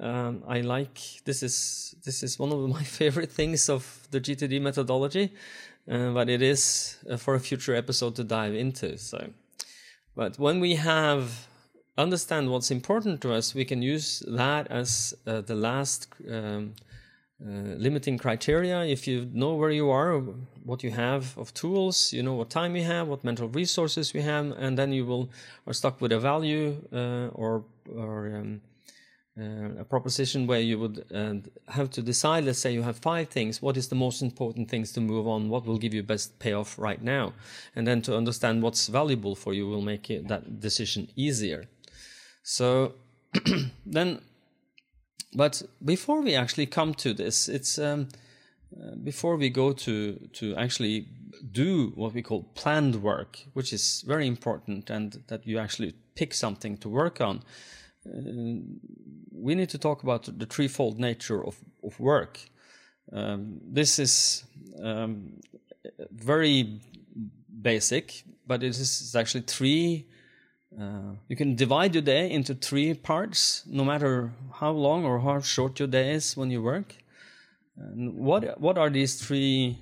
um, 0.00 0.44
I 0.46 0.60
like 0.60 1.00
this 1.24 1.42
is 1.42 1.96
this 2.04 2.22
is 2.22 2.38
one 2.38 2.52
of 2.52 2.60
my 2.78 2.84
favorite 2.84 3.32
things 3.32 3.68
of 3.68 4.06
the 4.12 4.20
GTD 4.20 4.60
methodology 4.62 5.32
uh, 5.90 6.10
but 6.10 6.28
it 6.28 6.42
is 6.42 6.98
uh, 7.08 7.16
for 7.16 7.34
a 7.34 7.40
future 7.40 7.74
episode 7.74 8.14
to 8.16 8.24
dive 8.24 8.54
into. 8.54 8.98
So, 8.98 9.30
but 10.14 10.38
when 10.38 10.60
we 10.60 10.74
have 10.74 11.46
understand 11.96 12.50
what's 12.50 12.70
important 12.70 13.20
to 13.22 13.32
us, 13.32 13.54
we 13.54 13.64
can 13.64 13.82
use 13.82 14.22
that 14.28 14.68
as 14.68 15.14
uh, 15.26 15.40
the 15.40 15.54
last 15.54 16.08
um, 16.30 16.74
uh, 17.40 17.76
limiting 17.76 18.18
criteria. 18.18 18.84
If 18.84 19.06
you 19.06 19.30
know 19.32 19.54
where 19.54 19.70
you 19.70 19.90
are, 19.90 20.18
what 20.64 20.82
you 20.82 20.90
have 20.90 21.38
of 21.38 21.54
tools, 21.54 22.12
you 22.12 22.22
know 22.22 22.34
what 22.34 22.50
time 22.50 22.74
you 22.74 22.82
have, 22.82 23.06
what 23.06 23.22
mental 23.22 23.48
resources 23.48 24.12
we 24.12 24.22
have, 24.22 24.46
and 24.58 24.76
then 24.76 24.92
you 24.92 25.06
will 25.06 25.30
are 25.66 25.72
stuck 25.72 26.00
with 26.00 26.10
a 26.10 26.18
value 26.18 26.76
uh, 26.92 27.28
or 27.28 27.64
or 27.94 28.34
um, 28.34 28.60
uh, 29.38 29.82
a 29.82 29.84
proposition 29.84 30.48
where 30.48 30.58
you 30.58 30.80
would 30.80 31.04
have 31.68 31.90
to 31.90 32.02
decide 32.02 32.42
let's 32.44 32.58
say 32.58 32.72
you 32.72 32.82
have 32.82 32.98
five 32.98 33.28
things 33.28 33.62
what 33.62 33.76
is 33.76 33.86
the 33.86 33.94
most 33.94 34.20
important 34.20 34.68
things 34.68 34.90
to 34.90 35.00
move 35.00 35.28
on? 35.28 35.48
What 35.48 35.64
will 35.64 35.78
give 35.78 35.94
you 35.94 36.02
best 36.02 36.36
payoff 36.40 36.76
right 36.76 37.00
now? 37.00 37.34
And 37.76 37.86
then 37.86 38.02
to 38.02 38.16
understand 38.16 38.64
what's 38.64 38.88
valuable 38.88 39.36
for 39.36 39.54
you 39.54 39.68
will 39.68 39.80
make 39.80 40.10
it, 40.10 40.26
that 40.26 40.58
decision 40.58 41.06
easier. 41.14 41.66
So 42.42 42.94
then 43.86 44.22
but 45.34 45.62
before 45.84 46.20
we 46.20 46.34
actually 46.34 46.66
come 46.66 46.94
to 46.94 47.12
this 47.12 47.48
it's 47.48 47.78
um, 47.78 48.08
uh, 48.80 48.94
before 49.02 49.36
we 49.36 49.48
go 49.48 49.72
to 49.72 50.28
to 50.32 50.54
actually 50.56 51.06
do 51.52 51.92
what 51.94 52.12
we 52.14 52.22
call 52.22 52.42
planned 52.54 52.96
work 53.02 53.38
which 53.52 53.72
is 53.72 54.02
very 54.06 54.26
important 54.26 54.90
and 54.90 55.22
that 55.28 55.46
you 55.46 55.58
actually 55.58 55.94
pick 56.14 56.34
something 56.34 56.76
to 56.76 56.88
work 56.88 57.20
on 57.20 57.42
uh, 58.06 58.20
we 59.38 59.54
need 59.54 59.68
to 59.70 59.78
talk 59.78 60.02
about 60.02 60.38
the 60.38 60.46
threefold 60.46 60.98
nature 60.98 61.44
of, 61.44 61.56
of 61.82 61.98
work. 62.00 62.40
Um, 63.12 63.60
this 63.62 63.98
is 63.98 64.44
um, 64.82 65.40
very 66.10 66.80
basic, 67.62 68.24
but 68.46 68.62
it 68.62 68.68
is 68.68 69.14
actually 69.16 69.42
three. 69.42 70.06
Uh, 70.80 71.14
you 71.28 71.34
can 71.34 71.56
divide 71.56 71.94
your 71.94 72.02
day 72.02 72.30
into 72.30 72.54
three 72.54 72.94
parts, 72.94 73.64
no 73.66 73.84
matter 73.84 74.32
how 74.54 74.70
long 74.70 75.04
or 75.04 75.18
how 75.20 75.40
short 75.40 75.78
your 75.78 75.88
day 75.88 76.12
is 76.12 76.36
when 76.36 76.50
you 76.50 76.62
work. 76.62 76.94
And 77.76 78.14
what 78.14 78.60
what 78.60 78.78
are 78.78 78.90
these 78.90 79.20
three 79.20 79.78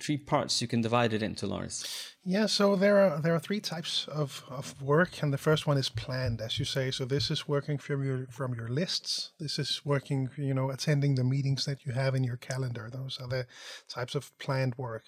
three 0.00 0.16
parts 0.16 0.60
you 0.60 0.68
can 0.68 0.80
divide 0.80 1.12
it 1.12 1.22
into, 1.22 1.46
Lars? 1.46 1.84
Yeah, 2.24 2.46
so 2.46 2.76
there 2.76 2.98
are 2.98 3.20
there 3.20 3.34
are 3.34 3.40
three 3.40 3.60
types 3.60 4.06
of, 4.08 4.42
of 4.50 4.80
work, 4.82 5.22
and 5.22 5.32
the 5.32 5.38
first 5.38 5.66
one 5.66 5.78
is 5.78 5.88
planned, 5.88 6.40
as 6.40 6.58
you 6.58 6.64
say. 6.64 6.90
So 6.90 7.04
this 7.04 7.30
is 7.30 7.48
working 7.48 7.78
from 7.78 8.04
your 8.04 8.26
from 8.30 8.54
your 8.54 8.68
lists. 8.68 9.30
This 9.38 9.58
is 9.58 9.80
working, 9.84 10.28
you 10.36 10.52
know, 10.52 10.70
attending 10.70 11.14
the 11.14 11.24
meetings 11.24 11.64
that 11.64 11.86
you 11.86 11.92
have 11.92 12.14
in 12.14 12.24
your 12.24 12.36
calendar. 12.36 12.90
Those 12.92 13.18
are 13.20 13.28
the 13.28 13.46
types 13.88 14.14
of 14.14 14.36
planned 14.38 14.74
work. 14.76 15.04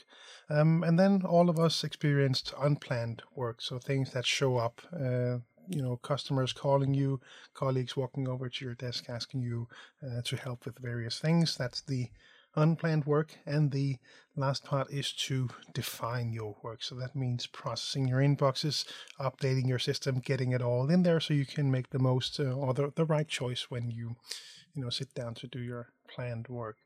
Um, 0.48 0.82
and 0.82 0.98
then 0.98 1.22
all 1.26 1.50
of 1.50 1.58
us 1.58 1.84
experienced 1.84 2.54
unplanned 2.58 3.22
work, 3.34 3.60
so 3.60 3.78
things 3.78 4.12
that 4.12 4.26
show 4.26 4.56
up. 4.56 4.80
Uh, 4.92 5.38
you 5.68 5.80
know, 5.80 5.96
customers 5.96 6.52
calling 6.52 6.92
you, 6.92 7.20
colleagues 7.54 7.96
walking 7.96 8.28
over 8.28 8.48
to 8.48 8.64
your 8.64 8.74
desk 8.74 9.04
asking 9.08 9.42
you 9.42 9.68
uh, 10.04 10.20
to 10.22 10.36
help 10.36 10.64
with 10.64 10.78
various 10.78 11.20
things. 11.20 11.56
That's 11.56 11.82
the 11.82 12.08
unplanned 12.54 13.04
work. 13.04 13.38
And 13.46 13.70
the 13.70 13.98
last 14.36 14.64
part 14.64 14.90
is 14.90 15.12
to 15.12 15.50
define 15.74 16.32
your 16.32 16.56
work. 16.62 16.82
So 16.82 16.94
that 16.96 17.14
means 17.14 17.46
processing 17.46 18.08
your 18.08 18.20
inboxes, 18.20 18.84
updating 19.20 19.68
your 19.68 19.78
system, 19.78 20.20
getting 20.20 20.52
it 20.52 20.62
all 20.62 20.90
in 20.90 21.02
there 21.02 21.20
so 21.20 21.34
you 21.34 21.46
can 21.46 21.70
make 21.70 21.90
the 21.90 21.98
most 21.98 22.40
uh, 22.40 22.52
or 22.52 22.74
the, 22.74 22.92
the 22.94 23.04
right 23.04 23.28
choice 23.28 23.66
when 23.70 23.90
you, 23.90 24.16
you 24.74 24.82
know, 24.82 24.90
sit 24.90 25.14
down 25.14 25.34
to 25.34 25.46
do 25.46 25.60
your 25.60 25.88
planned 26.08 26.48
work. 26.48 26.76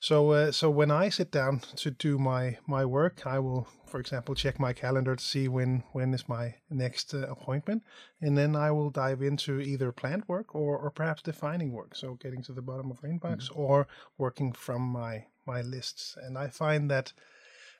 So, 0.00 0.30
uh, 0.32 0.52
so 0.52 0.70
when 0.70 0.90
I 0.90 1.08
sit 1.08 1.30
down 1.30 1.60
to 1.76 1.90
do 1.90 2.18
my 2.18 2.58
my 2.66 2.84
work, 2.84 3.26
I 3.26 3.38
will, 3.38 3.66
for 3.86 3.98
example, 3.98 4.34
check 4.34 4.60
my 4.60 4.72
calendar 4.72 5.16
to 5.16 5.24
see 5.24 5.48
when 5.48 5.84
when 5.92 6.12
is 6.14 6.28
my 6.28 6.54
next 6.70 7.14
uh, 7.14 7.26
appointment, 7.28 7.82
and 8.20 8.36
then 8.36 8.54
I 8.54 8.70
will 8.70 8.90
dive 8.90 9.22
into 9.22 9.60
either 9.60 9.92
planned 9.92 10.24
work 10.28 10.54
or 10.54 10.76
or 10.76 10.90
perhaps 10.90 11.22
defining 11.22 11.72
work. 11.72 11.94
So, 11.94 12.14
getting 12.14 12.42
to 12.44 12.52
the 12.52 12.62
bottom 12.62 12.90
of 12.90 13.00
inbox 13.00 13.48
mm-hmm. 13.48 13.60
or 13.60 13.88
working 14.18 14.52
from 14.52 14.82
my 14.82 15.24
my 15.46 15.62
lists. 15.62 16.16
And 16.20 16.36
I 16.36 16.48
find 16.48 16.90
that 16.90 17.12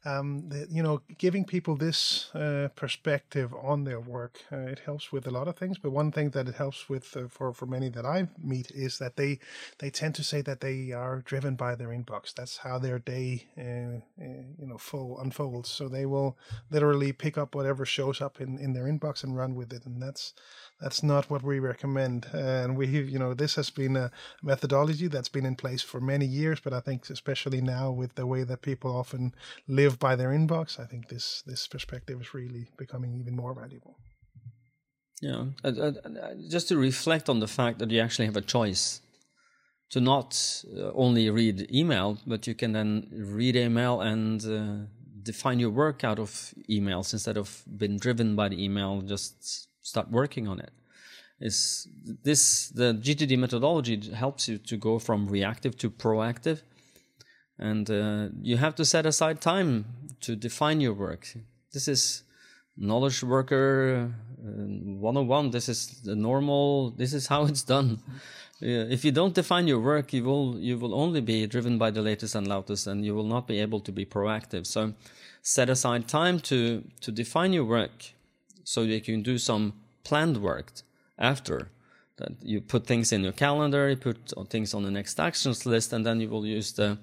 um, 0.06 0.48
the, 0.48 0.66
you 0.70 0.82
know, 0.82 1.02
giving 1.18 1.44
people 1.44 1.76
this 1.76 2.30
uh, 2.34 2.68
perspective 2.76 3.52
on 3.60 3.84
their 3.84 3.98
work, 3.98 4.40
uh, 4.52 4.58
it 4.58 4.78
helps 4.78 5.10
with 5.10 5.26
a 5.26 5.30
lot 5.30 5.48
of 5.48 5.56
things. 5.56 5.78
But 5.78 5.90
one 5.90 6.12
thing 6.12 6.30
that 6.30 6.48
it 6.48 6.54
helps 6.54 6.88
with 6.88 7.16
uh, 7.16 7.26
for 7.28 7.52
for 7.52 7.66
many 7.66 7.88
that 7.90 8.06
I 8.06 8.28
meet 8.42 8.70
is 8.70 8.98
that 8.98 9.16
they 9.16 9.40
they 9.78 9.90
tend 9.90 10.14
to 10.14 10.24
say 10.24 10.42
that 10.42 10.60
they 10.60 10.92
are 10.92 11.22
driven 11.22 11.56
by 11.56 11.74
their 11.74 11.88
inbox. 11.88 12.32
That's 12.32 12.58
how 12.58 12.78
their 12.78 13.00
day, 13.00 13.48
uh, 13.58 13.98
uh, 14.22 14.44
you 14.58 14.66
know, 14.66 14.78
full 14.78 15.18
unfolds. 15.18 15.68
So 15.70 15.88
they 15.88 16.06
will 16.06 16.38
literally 16.70 17.12
pick 17.12 17.36
up 17.36 17.54
whatever 17.54 17.84
shows 17.84 18.20
up 18.20 18.40
in 18.40 18.58
in 18.58 18.72
their 18.74 18.84
inbox 18.84 19.24
and 19.24 19.36
run 19.36 19.56
with 19.56 19.72
it, 19.72 19.86
and 19.86 20.00
that's 20.00 20.34
that's 20.80 21.02
not 21.02 21.30
what 21.30 21.42
we 21.42 21.58
recommend. 21.58 22.26
and 22.32 22.76
we, 22.76 22.86
you 22.86 23.18
know, 23.18 23.34
this 23.34 23.54
has 23.54 23.70
been 23.70 23.96
a 23.96 24.10
methodology 24.42 25.08
that's 25.08 25.28
been 25.28 25.46
in 25.46 25.56
place 25.56 25.82
for 25.82 26.00
many 26.00 26.26
years, 26.26 26.60
but 26.60 26.72
I 26.72 26.80
think 26.80 27.08
especially 27.10 27.60
now 27.60 27.90
with 27.90 28.14
the 28.14 28.26
way 28.26 28.44
that 28.44 28.62
people 28.62 28.94
often 28.94 29.34
live 29.68 29.98
by 29.98 30.16
their 30.16 30.30
inbox, 30.30 30.78
I 30.78 30.86
think 30.86 31.08
this 31.08 31.42
this 31.46 31.66
perspective 31.66 32.20
is 32.20 32.34
really 32.34 32.68
becoming 32.76 33.14
even 33.14 33.36
more 33.36 33.54
valuable. 33.54 33.96
Yeah, 35.22 35.46
just 36.50 36.68
to 36.68 36.76
reflect 36.76 37.30
on 37.30 37.40
the 37.40 37.48
fact 37.48 37.78
that 37.78 37.90
you 37.90 38.00
actually 38.00 38.26
have 38.26 38.36
a 38.36 38.42
choice 38.42 39.00
to 39.90 40.00
not 40.00 40.62
uh, 40.76 40.90
only 40.94 41.30
read 41.30 41.70
email, 41.72 42.18
but 42.26 42.46
you 42.46 42.54
can 42.54 42.72
then 42.72 43.08
read 43.12 43.56
email 43.56 44.02
and 44.02 44.44
uh, 44.44 44.86
define 45.22 45.58
your 45.58 45.70
work 45.70 46.04
out 46.04 46.18
of 46.18 46.30
emails 46.68 47.12
instead 47.12 47.38
of 47.38 47.62
being 47.76 47.96
driven 47.98 48.36
by 48.36 48.48
the 48.48 48.62
email. 48.62 49.00
Just 49.00 49.68
start 49.86 50.10
working 50.10 50.48
on 50.48 50.58
it. 50.58 50.72
Is 51.40 51.86
this 52.24 52.68
the 52.68 52.94
gtd 52.94 53.38
methodology 53.38 53.96
helps 54.14 54.48
you 54.48 54.58
to 54.58 54.76
go 54.76 54.98
from 54.98 55.28
reactive 55.28 55.76
to 55.78 55.90
proactive. 55.90 56.62
And 57.58 57.90
uh, 57.90 58.28
you 58.42 58.56
have 58.56 58.74
to 58.76 58.84
set 58.84 59.06
aside 59.06 59.40
time 59.40 59.84
to 60.20 60.36
define 60.36 60.80
your 60.80 60.94
work. 60.94 61.22
This 61.72 61.88
is 61.88 62.22
knowledge 62.76 63.22
worker 63.22 64.12
uh, 64.38 64.48
101 64.48 65.50
this 65.50 65.68
is 65.68 66.00
the 66.02 66.16
normal. 66.16 66.90
This 66.90 67.12
is 67.12 67.26
how 67.26 67.44
it's 67.46 67.62
done. 67.62 68.00
If 68.60 69.04
you 69.04 69.12
don't 69.12 69.34
define 69.34 69.68
your 69.68 69.80
work 69.80 70.12
you 70.14 70.24
will 70.24 70.58
you 70.58 70.78
will 70.78 70.94
only 70.94 71.20
be 71.20 71.46
driven 71.46 71.76
by 71.76 71.90
the 71.90 72.02
latest 72.02 72.34
and 72.34 72.46
loudest 72.46 72.86
and 72.86 73.04
you 73.04 73.14
will 73.14 73.30
not 73.34 73.46
be 73.46 73.60
able 73.60 73.80
to 73.80 73.92
be 73.92 74.06
proactive. 74.06 74.66
So 74.66 74.94
set 75.42 75.68
aside 75.68 76.08
time 76.08 76.40
to 76.50 76.58
to 77.02 77.12
define 77.12 77.52
your 77.52 77.66
work 77.78 78.15
so 78.66 78.82
you 78.82 79.00
can 79.00 79.22
do 79.22 79.38
some 79.38 79.72
planned 80.02 80.38
work 80.38 80.72
after. 81.18 81.70
That 82.16 82.32
you 82.42 82.60
put 82.60 82.86
things 82.86 83.12
in 83.12 83.22
your 83.22 83.32
calendar, 83.32 83.88
you 83.90 83.96
put 83.96 84.32
things 84.48 84.74
on 84.74 84.82
the 84.82 84.90
next 84.90 85.20
actions 85.20 85.66
list, 85.66 85.92
and 85.92 86.04
then 86.04 86.20
you 86.20 86.28
will 86.28 86.46
use 86.46 86.72
the 86.72 86.98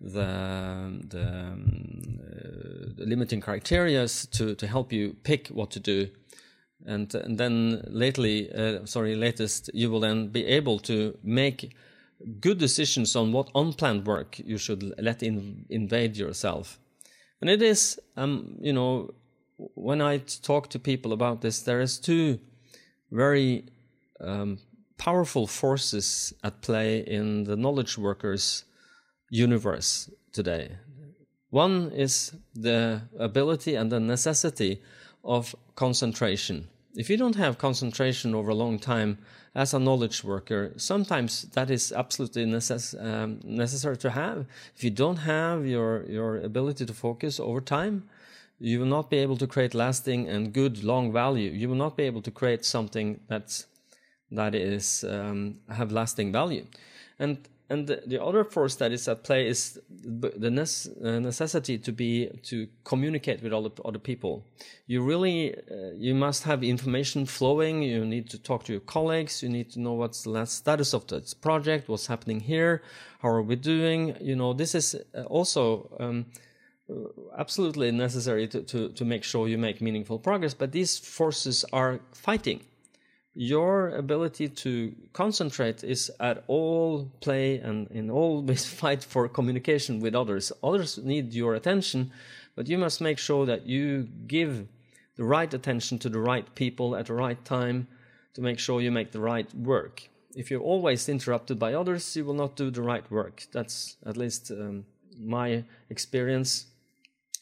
the 0.00 1.00
the, 1.08 1.22
um, 1.22 2.18
uh, 2.20 2.94
the 2.96 3.04
limiting 3.06 3.40
criteria 3.40 4.08
to 4.08 4.54
to 4.54 4.66
help 4.66 4.92
you 4.92 5.16
pick 5.22 5.48
what 5.48 5.70
to 5.72 5.80
do, 5.80 6.08
and 6.86 7.14
and 7.14 7.38
then 7.38 7.82
lately, 7.88 8.50
uh, 8.52 8.86
sorry, 8.86 9.16
latest, 9.16 9.70
you 9.74 9.90
will 9.90 10.00
then 10.00 10.28
be 10.28 10.46
able 10.46 10.78
to 10.78 11.18
make 11.22 11.74
good 12.40 12.58
decisions 12.58 13.16
on 13.16 13.32
what 13.32 13.50
unplanned 13.54 14.06
work 14.06 14.38
you 14.38 14.56
should 14.58 14.94
let 14.98 15.22
in, 15.22 15.66
invade 15.68 16.16
yourself. 16.16 16.78
And 17.40 17.50
it 17.50 17.60
is, 17.60 17.98
um, 18.16 18.56
you 18.60 18.72
know, 18.72 19.10
when 19.74 20.00
I 20.00 20.18
talk 20.18 20.68
to 20.70 20.78
people 20.78 21.12
about 21.12 21.40
this, 21.40 21.62
there 21.62 21.80
is 21.80 21.98
two 21.98 22.38
very 23.10 23.64
um, 24.20 24.58
powerful 24.98 25.46
forces 25.46 26.32
at 26.44 26.60
play 26.62 27.00
in 27.00 27.44
the 27.44 27.56
knowledge 27.56 27.98
workers 27.98 28.64
universe 29.30 30.10
today. 30.32 30.70
One 31.50 31.90
is 31.94 32.32
the 32.54 33.02
ability 33.18 33.74
and 33.74 33.90
the 33.92 34.00
necessity 34.00 34.80
of 35.24 35.54
concentration. 35.76 36.68
If 36.94 37.10
you 37.10 37.16
don't 37.16 37.36
have 37.36 37.58
concentration 37.58 38.34
over 38.34 38.50
a 38.50 38.54
long 38.54 38.78
time 38.78 39.18
as 39.54 39.74
a 39.74 39.78
knowledge 39.78 40.24
worker, 40.24 40.72
sometimes 40.76 41.42
that 41.52 41.70
is 41.70 41.92
absolutely 41.92 42.46
necess- 42.46 42.94
um, 43.02 43.40
necessary 43.44 43.96
to 43.98 44.10
have. 44.10 44.46
If 44.76 44.84
you 44.84 44.90
don't 44.90 45.18
have 45.18 45.66
your, 45.66 46.04
your 46.04 46.38
ability 46.38 46.86
to 46.86 46.94
focus 46.94 47.40
over 47.40 47.60
time, 47.60 48.08
you 48.62 48.78
will 48.78 48.86
not 48.86 49.10
be 49.10 49.18
able 49.18 49.36
to 49.36 49.46
create 49.48 49.74
lasting 49.74 50.28
and 50.28 50.52
good 50.52 50.84
long 50.84 51.12
value. 51.12 51.50
You 51.50 51.68
will 51.68 51.76
not 51.76 51.96
be 51.96 52.04
able 52.04 52.22
to 52.22 52.30
create 52.30 52.64
something 52.64 53.18
that's 53.26 53.66
that 54.30 54.54
is 54.54 55.04
um, 55.04 55.56
have 55.68 55.90
lasting 55.90 56.30
value. 56.32 56.64
And 57.18 57.48
and 57.70 57.86
the, 57.86 58.02
the, 58.06 58.22
other 58.22 58.44
force 58.44 58.74
that 58.76 58.92
is 58.92 59.08
at 59.08 59.24
play 59.24 59.48
is 59.48 59.80
the 59.88 60.48
uh, 60.48 61.18
necessity 61.20 61.78
to 61.78 61.90
be 61.90 62.28
to 62.42 62.68
communicate 62.84 63.42
with 63.42 63.52
other 63.52 63.70
other 63.84 63.98
people. 63.98 64.44
You 64.86 65.02
really 65.02 65.54
uh, 65.54 65.94
you 65.96 66.14
must 66.14 66.44
have 66.44 66.62
information 66.62 67.26
flowing. 67.26 67.82
You 67.82 68.04
need 68.04 68.30
to 68.30 68.38
talk 68.38 68.62
to 68.64 68.72
your 68.72 68.82
colleagues. 68.82 69.42
You 69.42 69.48
need 69.48 69.72
to 69.72 69.80
know 69.80 69.94
what's 69.94 70.22
the 70.22 70.30
last 70.30 70.52
status 70.54 70.94
of 70.94 71.08
this 71.08 71.34
project, 71.34 71.88
what's 71.88 72.06
happening 72.06 72.38
here, 72.38 72.82
how 73.22 73.30
are 73.30 73.42
we 73.42 73.56
doing. 73.56 74.16
You 74.20 74.36
know, 74.36 74.52
this 74.52 74.76
is 74.76 74.94
uh, 75.16 75.22
also. 75.22 75.88
Um, 75.98 76.26
absolutely 77.36 77.90
necessary 77.90 78.46
to, 78.48 78.62
to, 78.62 78.88
to 78.90 79.04
make 79.04 79.24
sure 79.24 79.48
you 79.48 79.58
make 79.58 79.80
meaningful 79.80 80.18
progress, 80.18 80.54
but 80.54 80.72
these 80.72 80.98
forces 80.98 81.64
are 81.72 82.00
fighting 82.12 82.60
your 83.34 83.88
ability 83.90 84.48
to 84.48 84.94
concentrate 85.12 85.82
is 85.82 86.10
at 86.20 86.44
all 86.48 87.10
play 87.20 87.56
and 87.58 87.90
in 87.90 88.10
always 88.10 88.64
fight 88.80 89.02
for 89.02 89.28
communication 89.28 90.00
with 90.00 90.14
others. 90.14 90.52
Others 90.62 90.98
need 90.98 91.32
your 91.32 91.54
attention, 91.54 92.12
but 92.54 92.68
you 92.68 92.76
must 92.76 93.00
make 93.00 93.18
sure 93.18 93.46
that 93.46 93.66
you 93.66 94.08
give 94.26 94.66
the 95.16 95.24
right 95.24 95.52
attention 95.52 95.98
to 95.98 96.08
the 96.08 96.18
right 96.18 96.54
people 96.54 96.94
at 96.96 97.06
the 97.06 97.14
right 97.14 97.42
time 97.44 97.86
to 98.34 98.40
make 98.40 98.58
sure 98.58 98.80
you 98.80 98.90
make 98.90 99.12
the 99.12 99.20
right 99.20 99.52
work. 99.54 100.08
If 100.34 100.50
you're 100.50 100.60
always 100.60 101.08
interrupted 101.08 101.58
by 101.58 101.74
others, 101.74 102.16
you 102.16 102.24
will 102.24 102.34
not 102.34 102.56
do 102.56 102.70
the 102.70 102.82
right 102.82 103.08
work. 103.10 103.46
That's 103.52 103.96
at 104.06 104.16
least 104.16 104.50
um, 104.50 104.86
my 105.18 105.64
experience. 105.90 106.66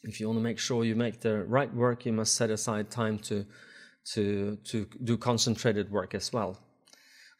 If 0.03 0.21
you 0.21 0.27
want 0.29 0.39
to 0.39 0.43
make 0.43 0.59
sure 0.59 0.85
you 0.85 0.97
make 0.97 1.21
the 1.21 1.45
right 1.45 1.73
work, 1.75 2.07
you 2.07 2.13
must 2.13 2.35
set 2.35 2.51
aside 2.51 2.91
time 2.91 3.19
to 3.21 3.45
to 4.13 4.57
to 4.65 4.87
do 5.05 5.17
concentrated 5.17 5.91
work 5.91 6.15
as 6.15 6.33
well. 6.33 6.59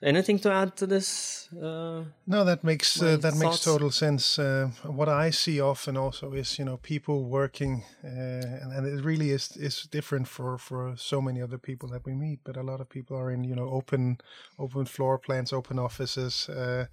Anything 0.03 0.39
to 0.39 0.51
add 0.51 0.77
to 0.77 0.87
this? 0.87 1.47
Uh, 1.53 2.05
no, 2.27 2.43
that 2.45 2.65
makes 2.65 3.03
uh, 3.03 3.17
that 3.17 3.21
thoughts? 3.21 3.39
makes 3.39 3.65
total 3.65 3.91
sense. 3.91 4.39
Uh, 4.39 4.71
what 4.85 5.11
I 5.11 5.29
see 5.29 5.61
often 5.61 5.95
also 5.99 6.33
is 6.33 6.59
you 6.59 6.65
know 6.65 6.79
people 6.79 7.25
working, 7.25 7.85
uh, 8.03 8.09
and, 8.09 8.73
and, 8.73 8.87
it 8.87 9.05
really 9.05 9.31
is 9.31 9.59
is 9.59 9.83
different 9.91 10.27
for 10.27 10.57
for 10.57 10.95
so 10.97 11.21
many 11.21 11.43
other 11.43 11.59
people 11.59 11.91
that 11.91 12.07
we 12.07 12.15
meet. 12.15 12.41
But 12.45 12.57
a 12.57 12.63
lot 12.63 12.81
of 12.81 12.89
people 12.89 13.15
are 13.15 13.31
in 13.31 13.45
you 13.45 13.55
know 13.55 13.69
open 13.69 14.19
open 14.59 14.87
floor 14.87 15.19
plans, 15.19 15.53
open 15.53 15.79
offices, 15.79 16.49
uh, 16.49 16.87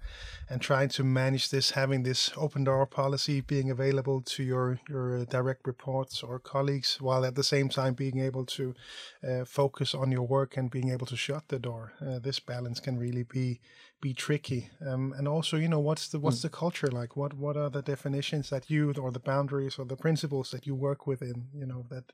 and 0.50 0.60
trying 0.60 0.90
to 0.90 1.02
manage 1.02 1.48
this, 1.48 1.70
having 1.70 2.02
this 2.02 2.30
open 2.36 2.64
door 2.64 2.84
policy 2.84 3.40
being 3.40 3.70
available 3.70 4.20
to 4.20 4.42
your 4.42 4.80
your 4.86 5.24
direct 5.24 5.66
reports 5.66 6.22
or 6.22 6.38
colleagues, 6.38 6.98
while 7.00 7.24
at 7.24 7.36
the 7.36 7.44
same 7.44 7.70
time 7.70 7.94
being 7.94 8.18
able 8.18 8.44
to 8.44 8.74
uh, 9.26 9.46
focus 9.46 9.94
on 9.94 10.12
your 10.12 10.26
work 10.26 10.58
and 10.58 10.70
being 10.70 10.90
able 10.90 11.06
to 11.06 11.16
shut 11.16 11.48
the 11.48 11.58
door. 11.58 11.92
this 12.22 12.40
balance 12.40 12.80
can 12.80 12.97
really 12.98 13.22
be 13.22 13.60
be 14.00 14.14
tricky. 14.14 14.70
Um, 14.86 15.12
and 15.16 15.26
also, 15.26 15.56
you 15.56 15.68
know, 15.68 15.80
what's 15.80 16.08
the 16.08 16.20
what's 16.20 16.38
mm. 16.38 16.42
the 16.42 16.50
culture 16.50 16.86
like? 16.86 17.16
What 17.16 17.34
what 17.34 17.56
are 17.56 17.70
the 17.70 17.82
definitions 17.82 18.50
that 18.50 18.70
you 18.70 18.92
or 18.92 19.10
the 19.10 19.18
boundaries 19.20 19.78
or 19.78 19.84
the 19.84 19.96
principles 19.96 20.50
that 20.50 20.66
you 20.66 20.74
work 20.74 21.06
within? 21.06 21.48
You 21.52 21.66
know, 21.66 21.86
that 21.90 22.12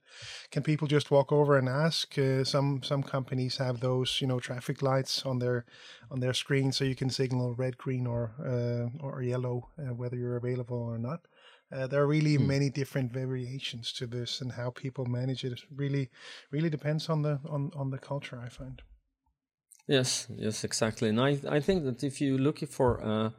can 0.50 0.62
people 0.62 0.88
just 0.88 1.10
walk 1.10 1.32
over 1.32 1.58
and 1.58 1.68
ask? 1.68 2.18
Uh, 2.18 2.44
some 2.44 2.82
some 2.82 3.02
companies 3.02 3.58
have 3.58 3.80
those, 3.80 4.20
you 4.20 4.26
know, 4.26 4.40
traffic 4.40 4.82
lights 4.82 5.26
on 5.26 5.38
their 5.38 5.66
on 6.10 6.20
their 6.20 6.34
screen, 6.34 6.72
so 6.72 6.84
you 6.84 6.94
can 6.94 7.10
signal 7.10 7.54
red, 7.54 7.76
green, 7.76 8.06
or 8.06 8.32
uh, 8.40 9.04
or 9.04 9.22
yellow 9.22 9.68
uh, 9.78 9.94
whether 9.94 10.16
you're 10.16 10.36
available 10.36 10.78
or 10.78 10.98
not. 10.98 11.20
Uh, 11.72 11.86
there 11.86 12.02
are 12.02 12.06
really 12.06 12.38
mm. 12.38 12.46
many 12.46 12.70
different 12.70 13.12
variations 13.12 13.92
to 13.92 14.06
this, 14.06 14.40
and 14.40 14.52
how 14.52 14.70
people 14.70 15.06
manage 15.06 15.44
it 15.44 15.60
really, 15.74 16.10
really 16.50 16.70
depends 16.70 17.08
on 17.08 17.22
the 17.22 17.40
on 17.48 17.70
on 17.74 17.90
the 17.90 17.98
culture. 17.98 18.40
I 18.42 18.48
find. 18.48 18.80
Yes, 19.86 20.26
yes, 20.34 20.64
exactly. 20.64 21.10
And 21.10 21.20
I, 21.20 21.38
I 21.48 21.60
think 21.60 21.84
that 21.84 22.02
if 22.02 22.20
you 22.20 22.38
look 22.38 22.60
for 22.70 23.02
uh, 23.04 23.30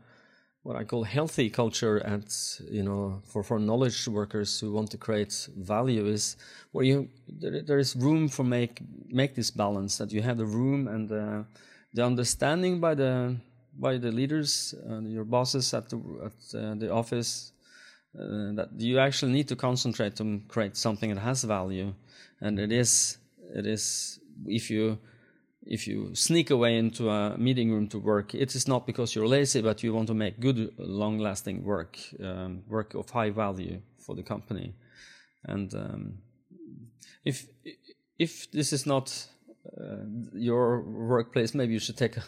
what 0.62 0.76
I 0.76 0.84
call 0.84 1.04
healthy 1.04 1.50
culture 1.50 2.00
at, 2.06 2.60
you 2.70 2.84
know, 2.84 3.22
for, 3.26 3.44
for 3.44 3.60
knowledge 3.60 4.08
workers 4.08 4.60
who 4.60 4.72
want 4.72 4.92
to 4.92 4.98
create 4.98 5.48
value 5.58 6.06
is 6.06 6.38
where 6.72 6.86
you, 6.86 7.10
there, 7.28 7.64
there 7.64 7.80
is 7.80 7.96
room 7.96 8.28
for 8.28 8.44
make, 8.44 8.82
make 9.10 9.34
this 9.34 9.50
balance, 9.50 9.98
that 9.98 10.12
you 10.12 10.22
have 10.22 10.38
the 10.38 10.46
room 10.46 10.88
and 10.88 11.10
the, 11.10 11.46
the 11.94 12.06
understanding 12.06 12.80
by 12.80 12.94
the, 12.94 13.36
by 13.80 13.98
the 13.98 14.12
leaders, 14.12 14.76
uh, 14.90 15.00
your 15.00 15.24
bosses 15.24 15.74
at 15.74 15.90
the, 15.90 15.98
at 16.26 16.60
uh, 16.60 16.76
the 16.76 16.92
office, 16.92 17.54
uh, 18.20 18.54
that 18.54 18.70
you 18.78 19.00
actually 19.00 19.32
need 19.32 19.48
to 19.48 19.56
concentrate 19.56 20.16
to 20.16 20.42
create 20.48 20.78
something 20.78 21.14
that 21.14 21.22
has 21.22 21.44
value. 21.44 21.94
And 22.40 22.60
it 22.60 22.72
is, 22.72 23.18
it 23.56 23.66
is, 23.66 24.20
if 24.46 24.70
you, 24.70 25.00
if 25.66 25.88
you 25.88 26.14
sneak 26.14 26.50
away 26.50 26.78
into 26.78 27.10
a 27.10 27.38
meeting 27.38 27.72
room 27.72 27.88
to 27.88 28.00
work, 28.00 28.36
it 28.36 28.56
is 28.56 28.68
not 28.68 28.86
because 28.86 29.16
you're 29.16 29.28
lazy, 29.28 29.62
but 29.62 29.84
you 29.84 29.94
want 29.94 30.08
to 30.08 30.14
make 30.14 30.40
good, 30.40 30.74
long-lasting 30.78 31.64
work, 31.64 31.98
um, 32.24 32.64
work 32.68 32.94
of 32.94 33.10
high 33.10 33.32
value 33.32 33.82
for 33.98 34.16
the 34.16 34.24
company. 34.24 34.76
And 35.44 35.74
um, 35.74 36.18
if 37.24 37.48
if 38.18 38.50
this 38.52 38.72
is 38.72 38.86
not 38.86 39.28
uh, 39.78 40.06
your 40.34 40.82
workplace, 40.82 41.54
maybe 41.54 41.74
you 41.74 41.80
should 41.80 41.98
take 41.98 42.18
a 42.18 42.24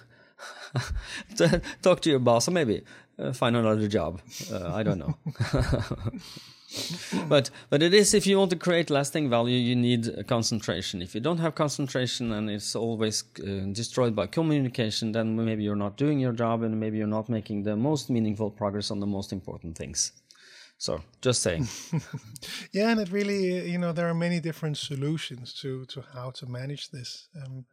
talk 1.81 2.01
to 2.01 2.09
your 2.09 2.19
boss, 2.19 2.47
or 2.47 2.51
maybe 2.51 2.83
uh, 3.19 3.33
find 3.33 3.55
another 3.55 3.87
job. 3.87 4.21
Uh, 4.51 4.73
I 4.73 4.83
don't 4.83 4.99
know. 4.99 5.17
but 7.29 7.49
but 7.69 7.81
it 7.81 7.93
is 7.93 8.13
if 8.13 8.27
you 8.27 8.37
want 8.37 8.49
to 8.51 8.57
create 8.57 8.89
lasting 8.89 9.29
value, 9.29 9.57
you 9.57 9.75
need 9.75 10.27
concentration. 10.27 11.01
If 11.01 11.15
you 11.15 11.21
don't 11.21 11.37
have 11.37 11.55
concentration 11.55 12.33
and 12.33 12.49
it's 12.49 12.75
always 12.75 13.23
uh, 13.39 13.71
destroyed 13.71 14.15
by 14.15 14.27
communication, 14.27 15.13
then 15.13 15.35
maybe 15.35 15.63
you're 15.63 15.75
not 15.75 15.97
doing 15.97 16.19
your 16.19 16.33
job 16.33 16.63
and 16.63 16.79
maybe 16.79 16.97
you're 16.97 17.07
not 17.07 17.29
making 17.29 17.63
the 17.63 17.75
most 17.75 18.09
meaningful 18.09 18.51
progress 18.51 18.91
on 18.91 18.99
the 18.99 19.07
most 19.07 19.31
important 19.31 19.77
things. 19.77 20.11
So 20.77 21.01
just 21.21 21.41
saying. 21.41 21.67
yeah, 22.71 22.91
and 22.91 22.99
it 22.99 23.11
really, 23.11 23.69
you 23.69 23.77
know, 23.77 23.93
there 23.93 24.07
are 24.07 24.13
many 24.13 24.39
different 24.39 24.77
solutions 24.77 25.53
to 25.61 25.85
to 25.85 26.03
how 26.13 26.31
to 26.31 26.45
manage 26.45 26.89
this. 26.89 27.29
Um, 27.43 27.65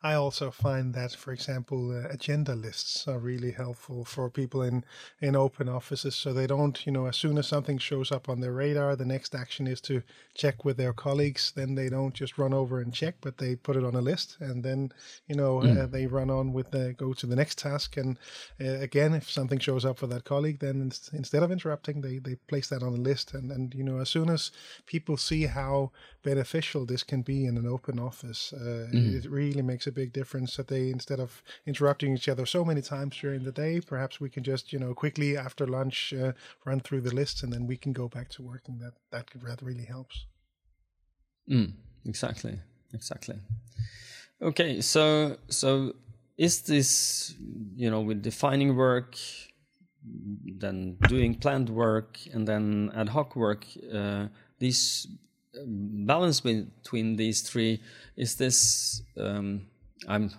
I 0.00 0.14
also 0.14 0.52
find 0.52 0.94
that, 0.94 1.12
for 1.12 1.32
example, 1.32 1.90
uh, 1.90 2.08
agenda 2.08 2.54
lists 2.54 3.08
are 3.08 3.18
really 3.18 3.50
helpful 3.50 4.04
for 4.04 4.30
people 4.30 4.62
in, 4.62 4.84
in 5.20 5.34
open 5.34 5.68
offices. 5.68 6.14
So 6.14 6.32
they 6.32 6.46
don't, 6.46 6.86
you 6.86 6.92
know, 6.92 7.06
as 7.06 7.16
soon 7.16 7.36
as 7.36 7.48
something 7.48 7.78
shows 7.78 8.12
up 8.12 8.28
on 8.28 8.38
their 8.38 8.52
radar, 8.52 8.94
the 8.94 9.04
next 9.04 9.34
action 9.34 9.66
is 9.66 9.80
to 9.82 10.04
check 10.34 10.64
with 10.64 10.76
their 10.76 10.92
colleagues. 10.92 11.52
Then 11.56 11.74
they 11.74 11.88
don't 11.88 12.14
just 12.14 12.38
run 12.38 12.54
over 12.54 12.80
and 12.80 12.94
check, 12.94 13.16
but 13.20 13.38
they 13.38 13.56
put 13.56 13.74
it 13.74 13.84
on 13.84 13.96
a 13.96 14.00
list. 14.00 14.36
And 14.38 14.62
then, 14.62 14.92
you 15.26 15.34
know, 15.34 15.58
mm. 15.58 15.76
uh, 15.76 15.86
they 15.86 16.06
run 16.06 16.30
on 16.30 16.52
with 16.52 16.70
the 16.70 16.94
go 16.96 17.12
to 17.14 17.26
the 17.26 17.34
next 17.34 17.58
task. 17.58 17.96
And 17.96 18.18
uh, 18.60 18.78
again, 18.78 19.14
if 19.14 19.28
something 19.28 19.58
shows 19.58 19.84
up 19.84 19.98
for 19.98 20.06
that 20.06 20.22
colleague, 20.22 20.60
then 20.60 20.80
inst- 20.80 21.12
instead 21.12 21.42
of 21.42 21.50
interrupting, 21.50 22.02
they, 22.02 22.18
they 22.18 22.36
place 22.46 22.68
that 22.68 22.84
on 22.84 22.92
the 22.92 23.00
list. 23.00 23.34
And, 23.34 23.50
and, 23.50 23.74
you 23.74 23.82
know, 23.82 23.98
as 23.98 24.10
soon 24.10 24.30
as 24.30 24.52
people 24.86 25.16
see 25.16 25.46
how 25.46 25.90
beneficial 26.22 26.86
this 26.86 27.02
can 27.02 27.22
be 27.22 27.46
in 27.46 27.56
an 27.56 27.66
open 27.66 27.98
office, 27.98 28.52
uh, 28.52 28.86
mm. 28.92 29.24
it 29.24 29.28
really 29.28 29.60
makes 29.60 29.87
a 29.88 29.92
big 29.92 30.12
difference 30.12 30.56
that 30.56 30.68
they 30.68 30.90
instead 30.90 31.18
of 31.18 31.42
interrupting 31.66 32.14
each 32.14 32.28
other 32.28 32.46
so 32.46 32.64
many 32.64 32.82
times 32.82 33.16
during 33.20 33.42
the 33.42 33.52
day 33.52 33.80
perhaps 33.80 34.20
we 34.20 34.30
can 34.30 34.42
just 34.42 34.72
you 34.72 34.78
know 34.78 34.94
quickly 34.94 35.36
after 35.36 35.66
lunch 35.66 36.12
uh, 36.12 36.32
run 36.64 36.80
through 36.80 37.00
the 37.00 37.14
lists 37.14 37.42
and 37.42 37.52
then 37.52 37.66
we 37.66 37.76
can 37.76 37.92
go 37.92 38.08
back 38.08 38.28
to 38.28 38.42
work 38.42 38.62
and 38.68 38.80
that 38.80 38.92
that 39.10 39.26
that 39.42 39.62
really 39.62 39.84
helps. 39.84 40.26
Mm, 41.50 41.72
exactly 42.04 42.58
exactly. 42.94 43.38
Okay 44.40 44.80
so 44.80 45.36
so 45.48 45.94
is 46.36 46.62
this 46.62 47.34
you 47.74 47.90
know 47.90 48.00
with 48.00 48.22
defining 48.22 48.76
work 48.76 49.16
then 50.58 50.96
doing 51.08 51.34
planned 51.34 51.68
work 51.68 52.18
and 52.32 52.46
then 52.46 52.90
ad 52.94 53.08
hoc 53.08 53.34
work 53.34 53.66
uh, 53.92 54.26
these 54.58 55.08
balance 55.66 56.40
between 56.40 57.16
these 57.16 57.42
three 57.42 57.80
is 58.16 58.36
this 58.36 59.02
um, 59.18 59.66
i'm 60.06 60.30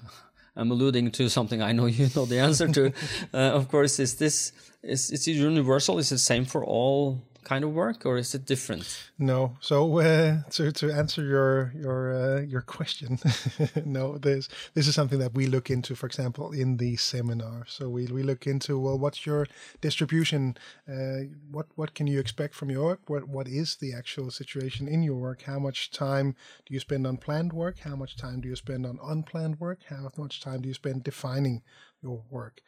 i'm 0.55 0.71
alluding 0.71 1.11
to 1.11 1.29
something 1.29 1.61
i 1.61 1.71
know 1.71 1.85
you 1.85 2.09
know 2.15 2.25
the 2.25 2.39
answer 2.39 2.67
to. 2.67 2.91
Uh, 3.33 3.37
of 3.37 3.67
course 3.67 3.99
is 3.99 4.15
this 4.15 4.51
is 4.83 5.11
it's 5.11 5.27
universal? 5.27 5.99
Is 5.99 6.09
the 6.09 6.17
same 6.17 6.45
for 6.45 6.63
all 6.65 7.21
kind 7.43 7.63
of 7.63 7.71
work, 7.71 8.05
or 8.05 8.17
is 8.17 8.35
it 8.35 8.45
different? 8.45 9.09
No. 9.17 9.57
So 9.59 9.99
uh, 9.99 10.43
to 10.51 10.71
to 10.71 10.91
answer 10.91 11.23
your 11.23 11.73
your 11.75 12.13
uh, 12.13 12.41
your 12.41 12.61
question, 12.61 13.19
no. 13.85 14.17
This 14.17 14.49
this 14.73 14.87
is 14.87 14.95
something 14.95 15.19
that 15.19 15.33
we 15.33 15.47
look 15.47 15.69
into, 15.69 15.95
for 15.95 16.05
example, 16.05 16.51
in 16.51 16.77
the 16.77 16.95
seminar. 16.97 17.65
So 17.67 17.89
we, 17.89 18.07
we 18.07 18.23
look 18.23 18.47
into 18.47 18.79
well, 18.79 18.97
what's 18.97 19.25
your 19.25 19.47
distribution? 19.81 20.57
Uh, 20.87 21.29
what 21.51 21.67
what 21.75 21.93
can 21.93 22.07
you 22.07 22.19
expect 22.19 22.55
from 22.55 22.69
your 22.69 22.85
work? 22.85 23.09
What 23.09 23.27
what 23.27 23.47
is 23.47 23.75
the 23.75 23.93
actual 23.93 24.31
situation 24.31 24.87
in 24.87 25.03
your 25.03 25.15
work? 25.15 25.43
How 25.43 25.59
much 25.59 25.91
time 25.91 26.35
do 26.65 26.73
you 26.73 26.79
spend 26.79 27.05
on 27.07 27.17
planned 27.17 27.53
work? 27.53 27.79
How 27.79 27.95
much 27.95 28.17
time 28.17 28.41
do 28.41 28.47
you 28.47 28.55
spend 28.55 28.85
on 28.85 28.99
unplanned 29.03 29.59
work? 29.59 29.79
How 29.89 30.11
much 30.17 30.41
time 30.41 30.61
do 30.61 30.67
you 30.67 30.73
spend 30.73 31.03
defining 31.03 31.61
your 32.01 32.23
work. 32.29 32.61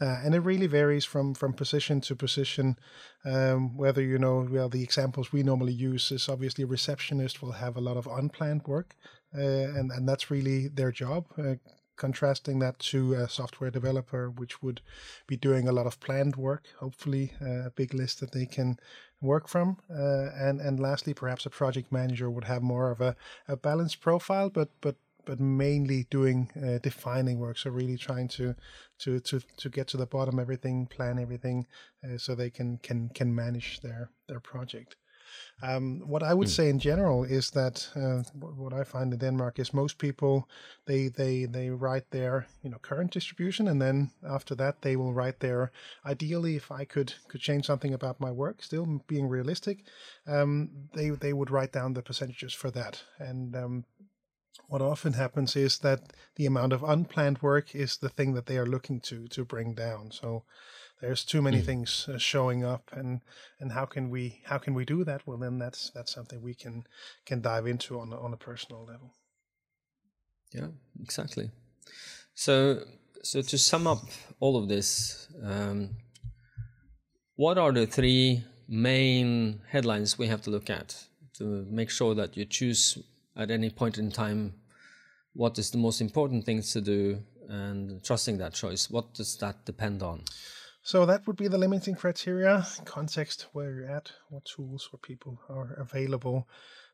Uh, 0.00 0.20
and 0.24 0.34
it 0.34 0.40
really 0.40 0.66
varies 0.66 1.04
from 1.04 1.34
from 1.34 1.52
position 1.52 2.00
to 2.02 2.16
position. 2.16 2.76
Um, 3.24 3.76
whether 3.76 4.02
you 4.02 4.18
know, 4.18 4.46
well, 4.50 4.68
the 4.68 4.82
examples 4.82 5.32
we 5.32 5.42
normally 5.42 5.72
use 5.72 6.10
is 6.12 6.28
obviously 6.28 6.64
a 6.64 6.68
receptionist 6.68 7.42
will 7.42 7.52
have 7.52 7.76
a 7.76 7.80
lot 7.80 7.96
of 7.96 8.06
unplanned 8.06 8.62
work, 8.66 8.96
uh, 9.36 9.40
and 9.40 9.90
and 9.90 10.08
that's 10.08 10.30
really 10.30 10.68
their 10.68 10.92
job. 10.92 11.26
Uh, 11.36 11.54
contrasting 11.96 12.60
that 12.60 12.78
to 12.78 13.14
a 13.14 13.28
software 13.28 13.72
developer, 13.72 14.30
which 14.30 14.62
would 14.62 14.80
be 15.26 15.36
doing 15.36 15.66
a 15.66 15.72
lot 15.72 15.86
of 15.86 15.98
planned 15.98 16.36
work, 16.36 16.68
hopefully 16.78 17.32
uh, 17.42 17.66
a 17.66 17.72
big 17.74 17.92
list 17.92 18.20
that 18.20 18.30
they 18.30 18.46
can 18.46 18.78
work 19.20 19.48
from. 19.48 19.76
Uh, 19.90 20.30
and 20.34 20.60
and 20.60 20.80
lastly, 20.80 21.12
perhaps 21.12 21.44
a 21.44 21.50
project 21.50 21.92
manager 21.92 22.30
would 22.30 22.44
have 22.44 22.62
more 22.62 22.90
of 22.90 23.00
a, 23.00 23.16
a 23.48 23.56
balanced 23.56 24.00
profile, 24.00 24.48
but 24.48 24.70
but 24.80 24.96
but 25.24 25.40
mainly 25.40 26.06
doing 26.10 26.50
uh, 26.56 26.78
defining 26.82 27.38
work. 27.38 27.58
So 27.58 27.70
really 27.70 27.96
trying 27.96 28.28
to 28.28 28.54
to 29.00 29.20
to 29.20 29.40
to 29.58 29.68
get 29.68 29.88
to 29.88 29.96
the 29.96 30.06
bottom 30.06 30.38
everything, 30.38 30.86
plan 30.86 31.18
everything, 31.18 31.66
uh, 32.04 32.18
so 32.18 32.34
they 32.34 32.50
can 32.50 32.78
can 32.78 33.10
can 33.10 33.34
manage 33.34 33.80
their 33.80 34.10
their 34.28 34.40
project. 34.40 34.96
Um, 35.62 36.02
what 36.06 36.22
I 36.22 36.34
would 36.34 36.48
mm. 36.48 36.56
say 36.56 36.68
in 36.68 36.78
general 36.78 37.24
is 37.24 37.50
that 37.50 37.88
uh, 37.96 38.22
what 38.38 38.72
I 38.72 38.84
find 38.84 39.12
in 39.12 39.18
Denmark 39.18 39.58
is 39.58 39.74
most 39.74 39.98
people 39.98 40.48
they 40.86 41.08
they 41.08 41.46
they 41.46 41.70
write 41.70 42.10
their 42.10 42.46
you 42.62 42.70
know 42.70 42.78
current 42.78 43.10
distribution 43.10 43.68
and 43.68 43.82
then 43.82 44.10
after 44.28 44.54
that 44.54 44.82
they 44.82 44.96
will 44.96 45.12
write 45.12 45.40
their 45.40 45.72
ideally 46.06 46.56
if 46.56 46.70
I 46.70 46.84
could 46.84 47.12
could 47.28 47.40
change 47.40 47.66
something 47.66 47.92
about 47.92 48.20
my 48.20 48.30
work 48.30 48.62
still 48.62 49.02
being 49.06 49.28
realistic 49.28 49.84
um, 50.26 50.70
they 50.94 51.10
they 51.10 51.32
would 51.32 51.50
write 51.50 51.72
down 51.72 51.94
the 51.94 52.02
percentages 52.02 52.54
for 52.54 52.70
that 52.70 53.02
and 53.18 53.56
um, 53.56 53.84
what 54.66 54.82
often 54.82 55.14
happens 55.14 55.56
is 55.56 55.78
that 55.78 56.12
the 56.36 56.46
amount 56.46 56.72
of 56.72 56.82
unplanned 56.82 57.40
work 57.42 57.74
is 57.74 57.96
the 57.96 58.08
thing 58.08 58.34
that 58.34 58.46
they 58.46 58.58
are 58.58 58.66
looking 58.66 59.00
to 59.00 59.26
to 59.28 59.44
bring 59.44 59.74
down. 59.74 60.10
So 60.10 60.44
there's 61.00 61.24
too 61.24 61.40
many 61.40 61.60
mm. 61.60 61.64
things 61.64 62.08
uh, 62.08 62.18
showing 62.18 62.64
up, 62.64 62.90
and 62.92 63.20
and 63.60 63.72
how 63.72 63.86
can 63.86 64.10
we 64.10 64.42
how 64.44 64.58
can 64.58 64.74
we 64.74 64.84
do 64.84 65.04
that? 65.04 65.26
Well, 65.26 65.38
then 65.38 65.58
that's 65.58 65.90
that's 65.90 66.12
something 66.12 66.42
we 66.42 66.54
can 66.54 66.84
can 67.24 67.40
dive 67.40 67.66
into 67.66 68.00
on 68.00 68.12
on 68.12 68.32
a 68.32 68.36
personal 68.36 68.84
level. 68.84 69.14
Yeah, 70.52 70.68
exactly. 71.00 71.50
So 72.34 72.82
so 73.22 73.42
to 73.42 73.58
sum 73.58 73.86
up 73.86 74.04
all 74.40 74.56
of 74.56 74.68
this, 74.68 75.28
um, 75.42 75.90
what 77.36 77.58
are 77.58 77.72
the 77.72 77.86
three 77.86 78.44
main 78.68 79.60
headlines 79.68 80.18
we 80.18 80.26
have 80.26 80.42
to 80.42 80.50
look 80.50 80.68
at 80.68 81.04
to 81.34 81.64
make 81.70 81.90
sure 81.90 82.14
that 82.14 82.36
you 82.36 82.44
choose 82.44 82.98
at 83.38 83.50
any 83.50 83.70
point 83.70 83.96
in 83.96 84.10
time 84.10 84.52
what 85.32 85.58
is 85.58 85.70
the 85.70 85.78
most 85.78 86.00
important 86.00 86.44
things 86.44 86.72
to 86.72 86.80
do 86.80 87.22
and 87.48 88.04
trusting 88.04 88.36
that 88.38 88.52
choice 88.52 88.90
what 88.90 89.14
does 89.14 89.36
that 89.36 89.64
depend 89.64 90.02
on? 90.02 90.22
So 90.82 91.04
that 91.06 91.26
would 91.26 91.36
be 91.36 91.48
the 91.48 91.58
limiting 91.58 91.94
criteria 91.94 92.66
context 92.84 93.46
where 93.52 93.70
you're 93.72 93.90
at 93.90 94.10
what 94.30 94.44
tools 94.44 94.88
or 94.92 94.98
people 94.98 95.38
are 95.48 95.74
available 95.74 96.48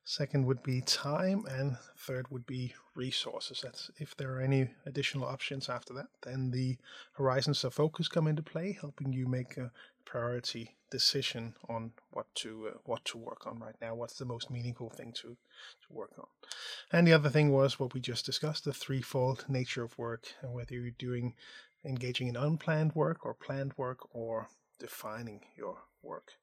second 0.05 0.45
would 0.47 0.63
be 0.63 0.81
time 0.83 1.45
and 1.49 1.77
third 1.97 2.31
would 2.31 2.47
be 2.47 2.75
resources 2.95 3.61
that's 3.63 3.91
if 3.99 4.17
there 4.17 4.35
are 4.35 4.41
any 4.41 4.69
additional 4.87 5.27
options 5.27 5.69
after 5.69 5.95
that 5.95 6.09
then 6.23 6.51
the 6.51 6.77
horizons 7.15 7.65
of 7.65 7.73
focus 7.73 8.07
come 8.07 8.29
into 8.29 8.43
play 8.43 8.77
helping 8.81 9.13
you 9.13 9.27
make 9.27 9.57
a 9.57 9.71
priority 10.05 10.77
decision 10.91 11.55
on 11.69 11.91
what 12.11 12.27
to 12.37 12.69
uh, 12.69 12.79
what 12.85 13.05
to 13.05 13.19
work 13.19 13.47
on 13.47 13.59
right 13.59 13.75
now. 13.81 13.95
What's 13.95 14.19
the 14.19 14.25
most 14.25 14.51
meaningful 14.51 14.91
thing 14.91 15.13
to 15.13 15.29
to 15.83 15.89
work 15.91 16.13
on? 16.19 16.27
And 16.93 17.07
the 17.07 17.13
other 17.13 17.31
thing 17.31 17.51
was 17.51 17.79
what 17.81 17.95
we 17.95 18.01
just 18.01 18.25
discussed: 18.25 18.65
the 18.65 18.73
threefold 18.73 19.45
nature 19.49 19.83
of 19.83 19.99
work, 19.99 20.27
and 20.41 20.53
whether 20.53 20.75
you're 20.75 20.91
doing 21.09 21.35
engaging 21.85 22.29
in 22.29 22.37
unplanned 22.37 22.95
work 22.95 23.27
or 23.27 23.35
planned 23.35 23.73
work 23.77 23.99
or 24.15 24.49
defining 24.79 25.41
your 25.57 25.79
work. 26.03 26.35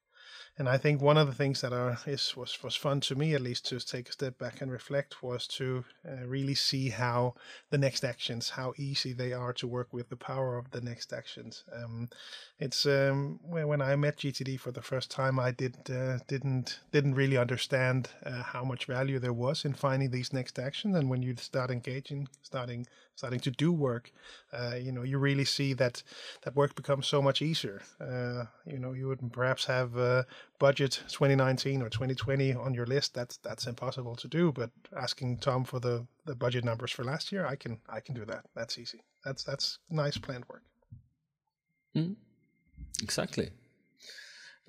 And 0.58 0.68
I 0.68 0.78
think 0.78 1.00
one 1.00 1.16
of 1.16 1.26
the 1.26 1.34
things 1.34 1.60
that 1.62 1.72
are, 1.72 1.98
is 2.06 2.36
was 2.36 2.62
was 2.62 2.76
fun 2.76 3.00
to 3.00 3.14
me 3.14 3.34
at 3.34 3.40
least 3.40 3.66
to 3.66 3.80
take 3.80 4.08
a 4.08 4.12
step 4.12 4.38
back 4.38 4.60
and 4.60 4.70
reflect 4.70 5.22
was 5.22 5.46
to 5.58 5.84
uh, 6.06 6.26
really 6.26 6.54
see 6.54 6.90
how 6.90 7.34
the 7.70 7.78
next 7.78 8.04
actions, 8.04 8.50
how 8.50 8.74
easy 8.76 9.12
they 9.12 9.32
are 9.32 9.52
to 9.54 9.66
work 9.66 9.92
with, 9.92 10.08
the 10.08 10.16
power 10.16 10.58
of 10.58 10.70
the 10.70 10.80
next 10.80 11.12
actions. 11.12 11.64
Um, 11.74 12.08
it's 12.58 12.86
um, 12.86 13.40
when, 13.42 13.66
when 13.68 13.82
I 13.82 13.96
met 13.96 14.18
GTD 14.18 14.60
for 14.60 14.72
the 14.72 14.82
first 14.82 15.10
time, 15.10 15.38
I 15.38 15.50
did 15.50 15.76
uh, 15.90 16.18
didn't 16.28 16.80
didn't 16.92 17.14
really 17.14 17.36
understand 17.36 18.10
uh, 18.24 18.42
how 18.42 18.64
much 18.64 18.86
value 18.86 19.18
there 19.18 19.32
was 19.32 19.64
in 19.64 19.74
finding 19.74 20.10
these 20.10 20.32
next 20.32 20.58
actions. 20.58 20.96
And 20.96 21.08
when 21.08 21.22
you 21.22 21.34
start 21.36 21.70
engaging, 21.70 22.28
starting 22.42 22.86
starting 23.14 23.40
to 23.40 23.50
do 23.50 23.72
work, 23.72 24.10
uh, 24.52 24.74
you 24.74 24.92
know, 24.92 25.02
you 25.02 25.18
really 25.18 25.44
see 25.44 25.74
that 25.74 26.02
that 26.42 26.56
work 26.56 26.74
becomes 26.74 27.06
so 27.06 27.22
much 27.22 27.42
easier. 27.42 27.82
Uh, 28.00 28.44
you 28.66 28.78
know, 28.78 28.92
you 28.92 29.08
would 29.08 29.32
perhaps 29.32 29.64
have 29.66 29.96
uh, 29.96 30.22
budget 30.58 31.02
2019 31.08 31.82
or 31.82 31.88
2020 31.88 32.54
on 32.54 32.74
your 32.74 32.86
list. 32.86 33.14
That's 33.14 33.36
that's 33.38 33.66
impossible 33.66 34.16
to 34.16 34.28
do. 34.28 34.52
But 34.52 34.70
asking 34.96 35.38
Tom 35.38 35.64
for 35.64 35.80
the 35.80 36.06
the 36.24 36.34
budget 36.34 36.64
numbers 36.64 36.92
for 36.92 37.04
last 37.04 37.32
year, 37.32 37.46
I 37.46 37.56
can 37.56 37.80
I 37.88 38.00
can 38.00 38.14
do 38.14 38.24
that. 38.26 38.44
That's 38.54 38.78
easy. 38.78 39.02
That's 39.24 39.44
that's 39.44 39.78
nice 39.90 40.18
planned 40.18 40.44
work. 40.48 40.62
Mm, 41.96 42.16
exactly. 43.02 43.50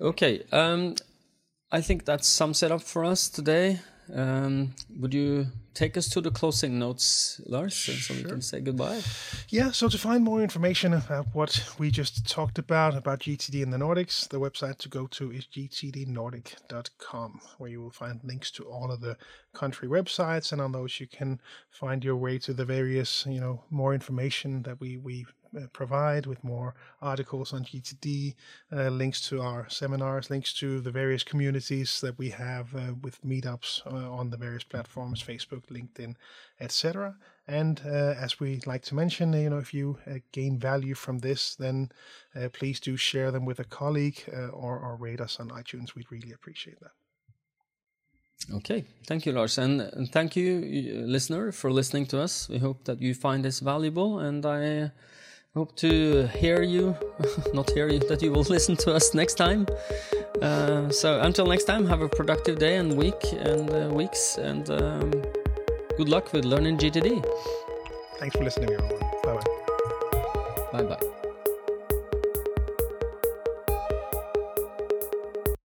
Okay. 0.00 0.42
Um, 0.52 0.94
I 1.72 1.80
think 1.80 2.04
that 2.04 2.24
sums 2.24 2.62
it 2.62 2.70
up 2.70 2.82
for 2.82 3.04
us 3.04 3.28
today. 3.28 3.80
Um, 4.12 4.74
would 4.98 5.14
you 5.14 5.46
take 5.72 5.96
us 5.96 6.08
to 6.10 6.20
the 6.20 6.30
closing 6.30 6.78
notes, 6.78 7.40
Lars, 7.46 7.72
sure. 7.72 7.94
so 7.94 8.14
we 8.14 8.22
can 8.22 8.42
say 8.42 8.60
goodbye? 8.60 9.00
Yeah, 9.48 9.70
so 9.70 9.88
to 9.88 9.98
find 9.98 10.22
more 10.22 10.42
information 10.42 10.92
about 10.92 11.26
what 11.32 11.64
we 11.78 11.90
just 11.90 12.28
talked 12.28 12.58
about, 12.58 12.96
about 12.96 13.20
GTD 13.20 13.62
in 13.62 13.70
the 13.70 13.78
Nordics, 13.78 14.28
the 14.28 14.40
website 14.40 14.78
to 14.78 14.88
go 14.88 15.06
to 15.08 15.32
is 15.32 15.46
gtdnordic.com, 15.46 17.40
where 17.58 17.70
you 17.70 17.80
will 17.80 17.90
find 17.90 18.20
links 18.22 18.50
to 18.52 18.64
all 18.64 18.92
of 18.92 19.00
the 19.00 19.16
country 19.54 19.88
websites, 19.88 20.52
and 20.52 20.60
on 20.60 20.72
those 20.72 21.00
you 21.00 21.06
can 21.06 21.40
find 21.70 22.04
your 22.04 22.16
way 22.16 22.38
to 22.38 22.52
the 22.52 22.64
various, 22.64 23.24
you 23.26 23.40
know, 23.40 23.64
more 23.70 23.94
information 23.94 24.62
that 24.62 24.80
we, 24.80 24.96
we 24.98 25.26
provide 25.72 26.26
with 26.26 26.42
more 26.44 26.74
articles 27.00 27.52
on 27.52 27.64
GTD, 27.64 28.34
uh, 28.72 28.88
links 28.88 29.20
to 29.28 29.40
our 29.40 29.68
seminars, 29.68 30.30
links 30.30 30.52
to 30.54 30.80
the 30.80 30.90
various 30.90 31.22
communities 31.22 32.00
that 32.00 32.18
we 32.18 32.30
have 32.30 32.74
uh, 32.74 32.94
with 33.02 33.22
meetups 33.22 33.86
uh, 33.86 34.10
on 34.10 34.30
the 34.30 34.36
various 34.36 34.64
platforms, 34.64 35.22
Facebook, 35.22 35.66
LinkedIn, 35.70 36.14
etc. 36.60 37.16
And 37.46 37.80
uh, 37.84 38.14
as 38.18 38.40
we 38.40 38.60
like 38.66 38.82
to 38.84 38.94
mention, 38.94 39.32
you 39.32 39.50
know, 39.50 39.58
if 39.58 39.74
you 39.74 39.98
uh, 40.06 40.14
gain 40.32 40.58
value 40.58 40.94
from 40.94 41.18
this, 41.18 41.54
then 41.56 41.90
please 42.52 42.80
do 42.80 42.96
share 42.96 43.30
them 43.30 43.44
with 43.44 43.60
a 43.60 43.64
colleague 43.64 44.24
or, 44.52 44.78
or 44.78 44.96
rate 44.96 45.20
us 45.20 45.38
on 45.38 45.50
iTunes. 45.50 45.94
We'd 45.94 46.10
really 46.10 46.32
appreciate 46.32 46.80
that. 46.80 46.90
Okay, 48.52 48.84
thank 49.06 49.24
you, 49.24 49.32
Lars, 49.32 49.56
and 49.56 50.10
thank 50.12 50.36
you, 50.36 51.04
listener, 51.06 51.50
for 51.52 51.70
listening 51.70 52.06
to 52.06 52.20
us. 52.20 52.48
We 52.48 52.58
hope 52.58 52.84
that 52.84 53.00
you 53.00 53.14
find 53.14 53.44
this 53.44 53.60
valuable, 53.60 54.18
and 54.18 54.44
I 54.44 54.90
hope 55.54 55.74
to 55.76 56.26
hear 56.28 56.62
you, 56.62 56.96
not 57.54 57.70
hear 57.70 57.88
you, 57.88 58.00
that 58.00 58.22
you 58.22 58.32
will 58.32 58.42
listen 58.56 58.76
to 58.76 58.92
us 58.92 59.14
next 59.14 59.34
time. 59.34 59.66
Uh, 60.42 60.90
so 60.90 61.20
until 61.20 61.46
next 61.46 61.64
time, 61.64 61.86
have 61.86 62.00
a 62.00 62.08
productive 62.08 62.58
day 62.58 62.76
and 62.76 62.96
week 62.96 63.22
and 63.32 63.70
uh, 63.70 63.88
weeks, 63.92 64.36
and 64.36 64.70
um, 64.70 65.10
good 65.96 66.08
luck 66.08 66.32
with 66.32 66.44
learning 66.44 66.78
GTD. 66.78 67.24
Thanks 68.18 68.36
for 68.36 68.44
listening, 68.44 68.70
everyone. 68.72 69.00
Bye 69.22 69.34
bye. 69.34 70.82
Bye 70.82 70.82
bye. 70.82 71.10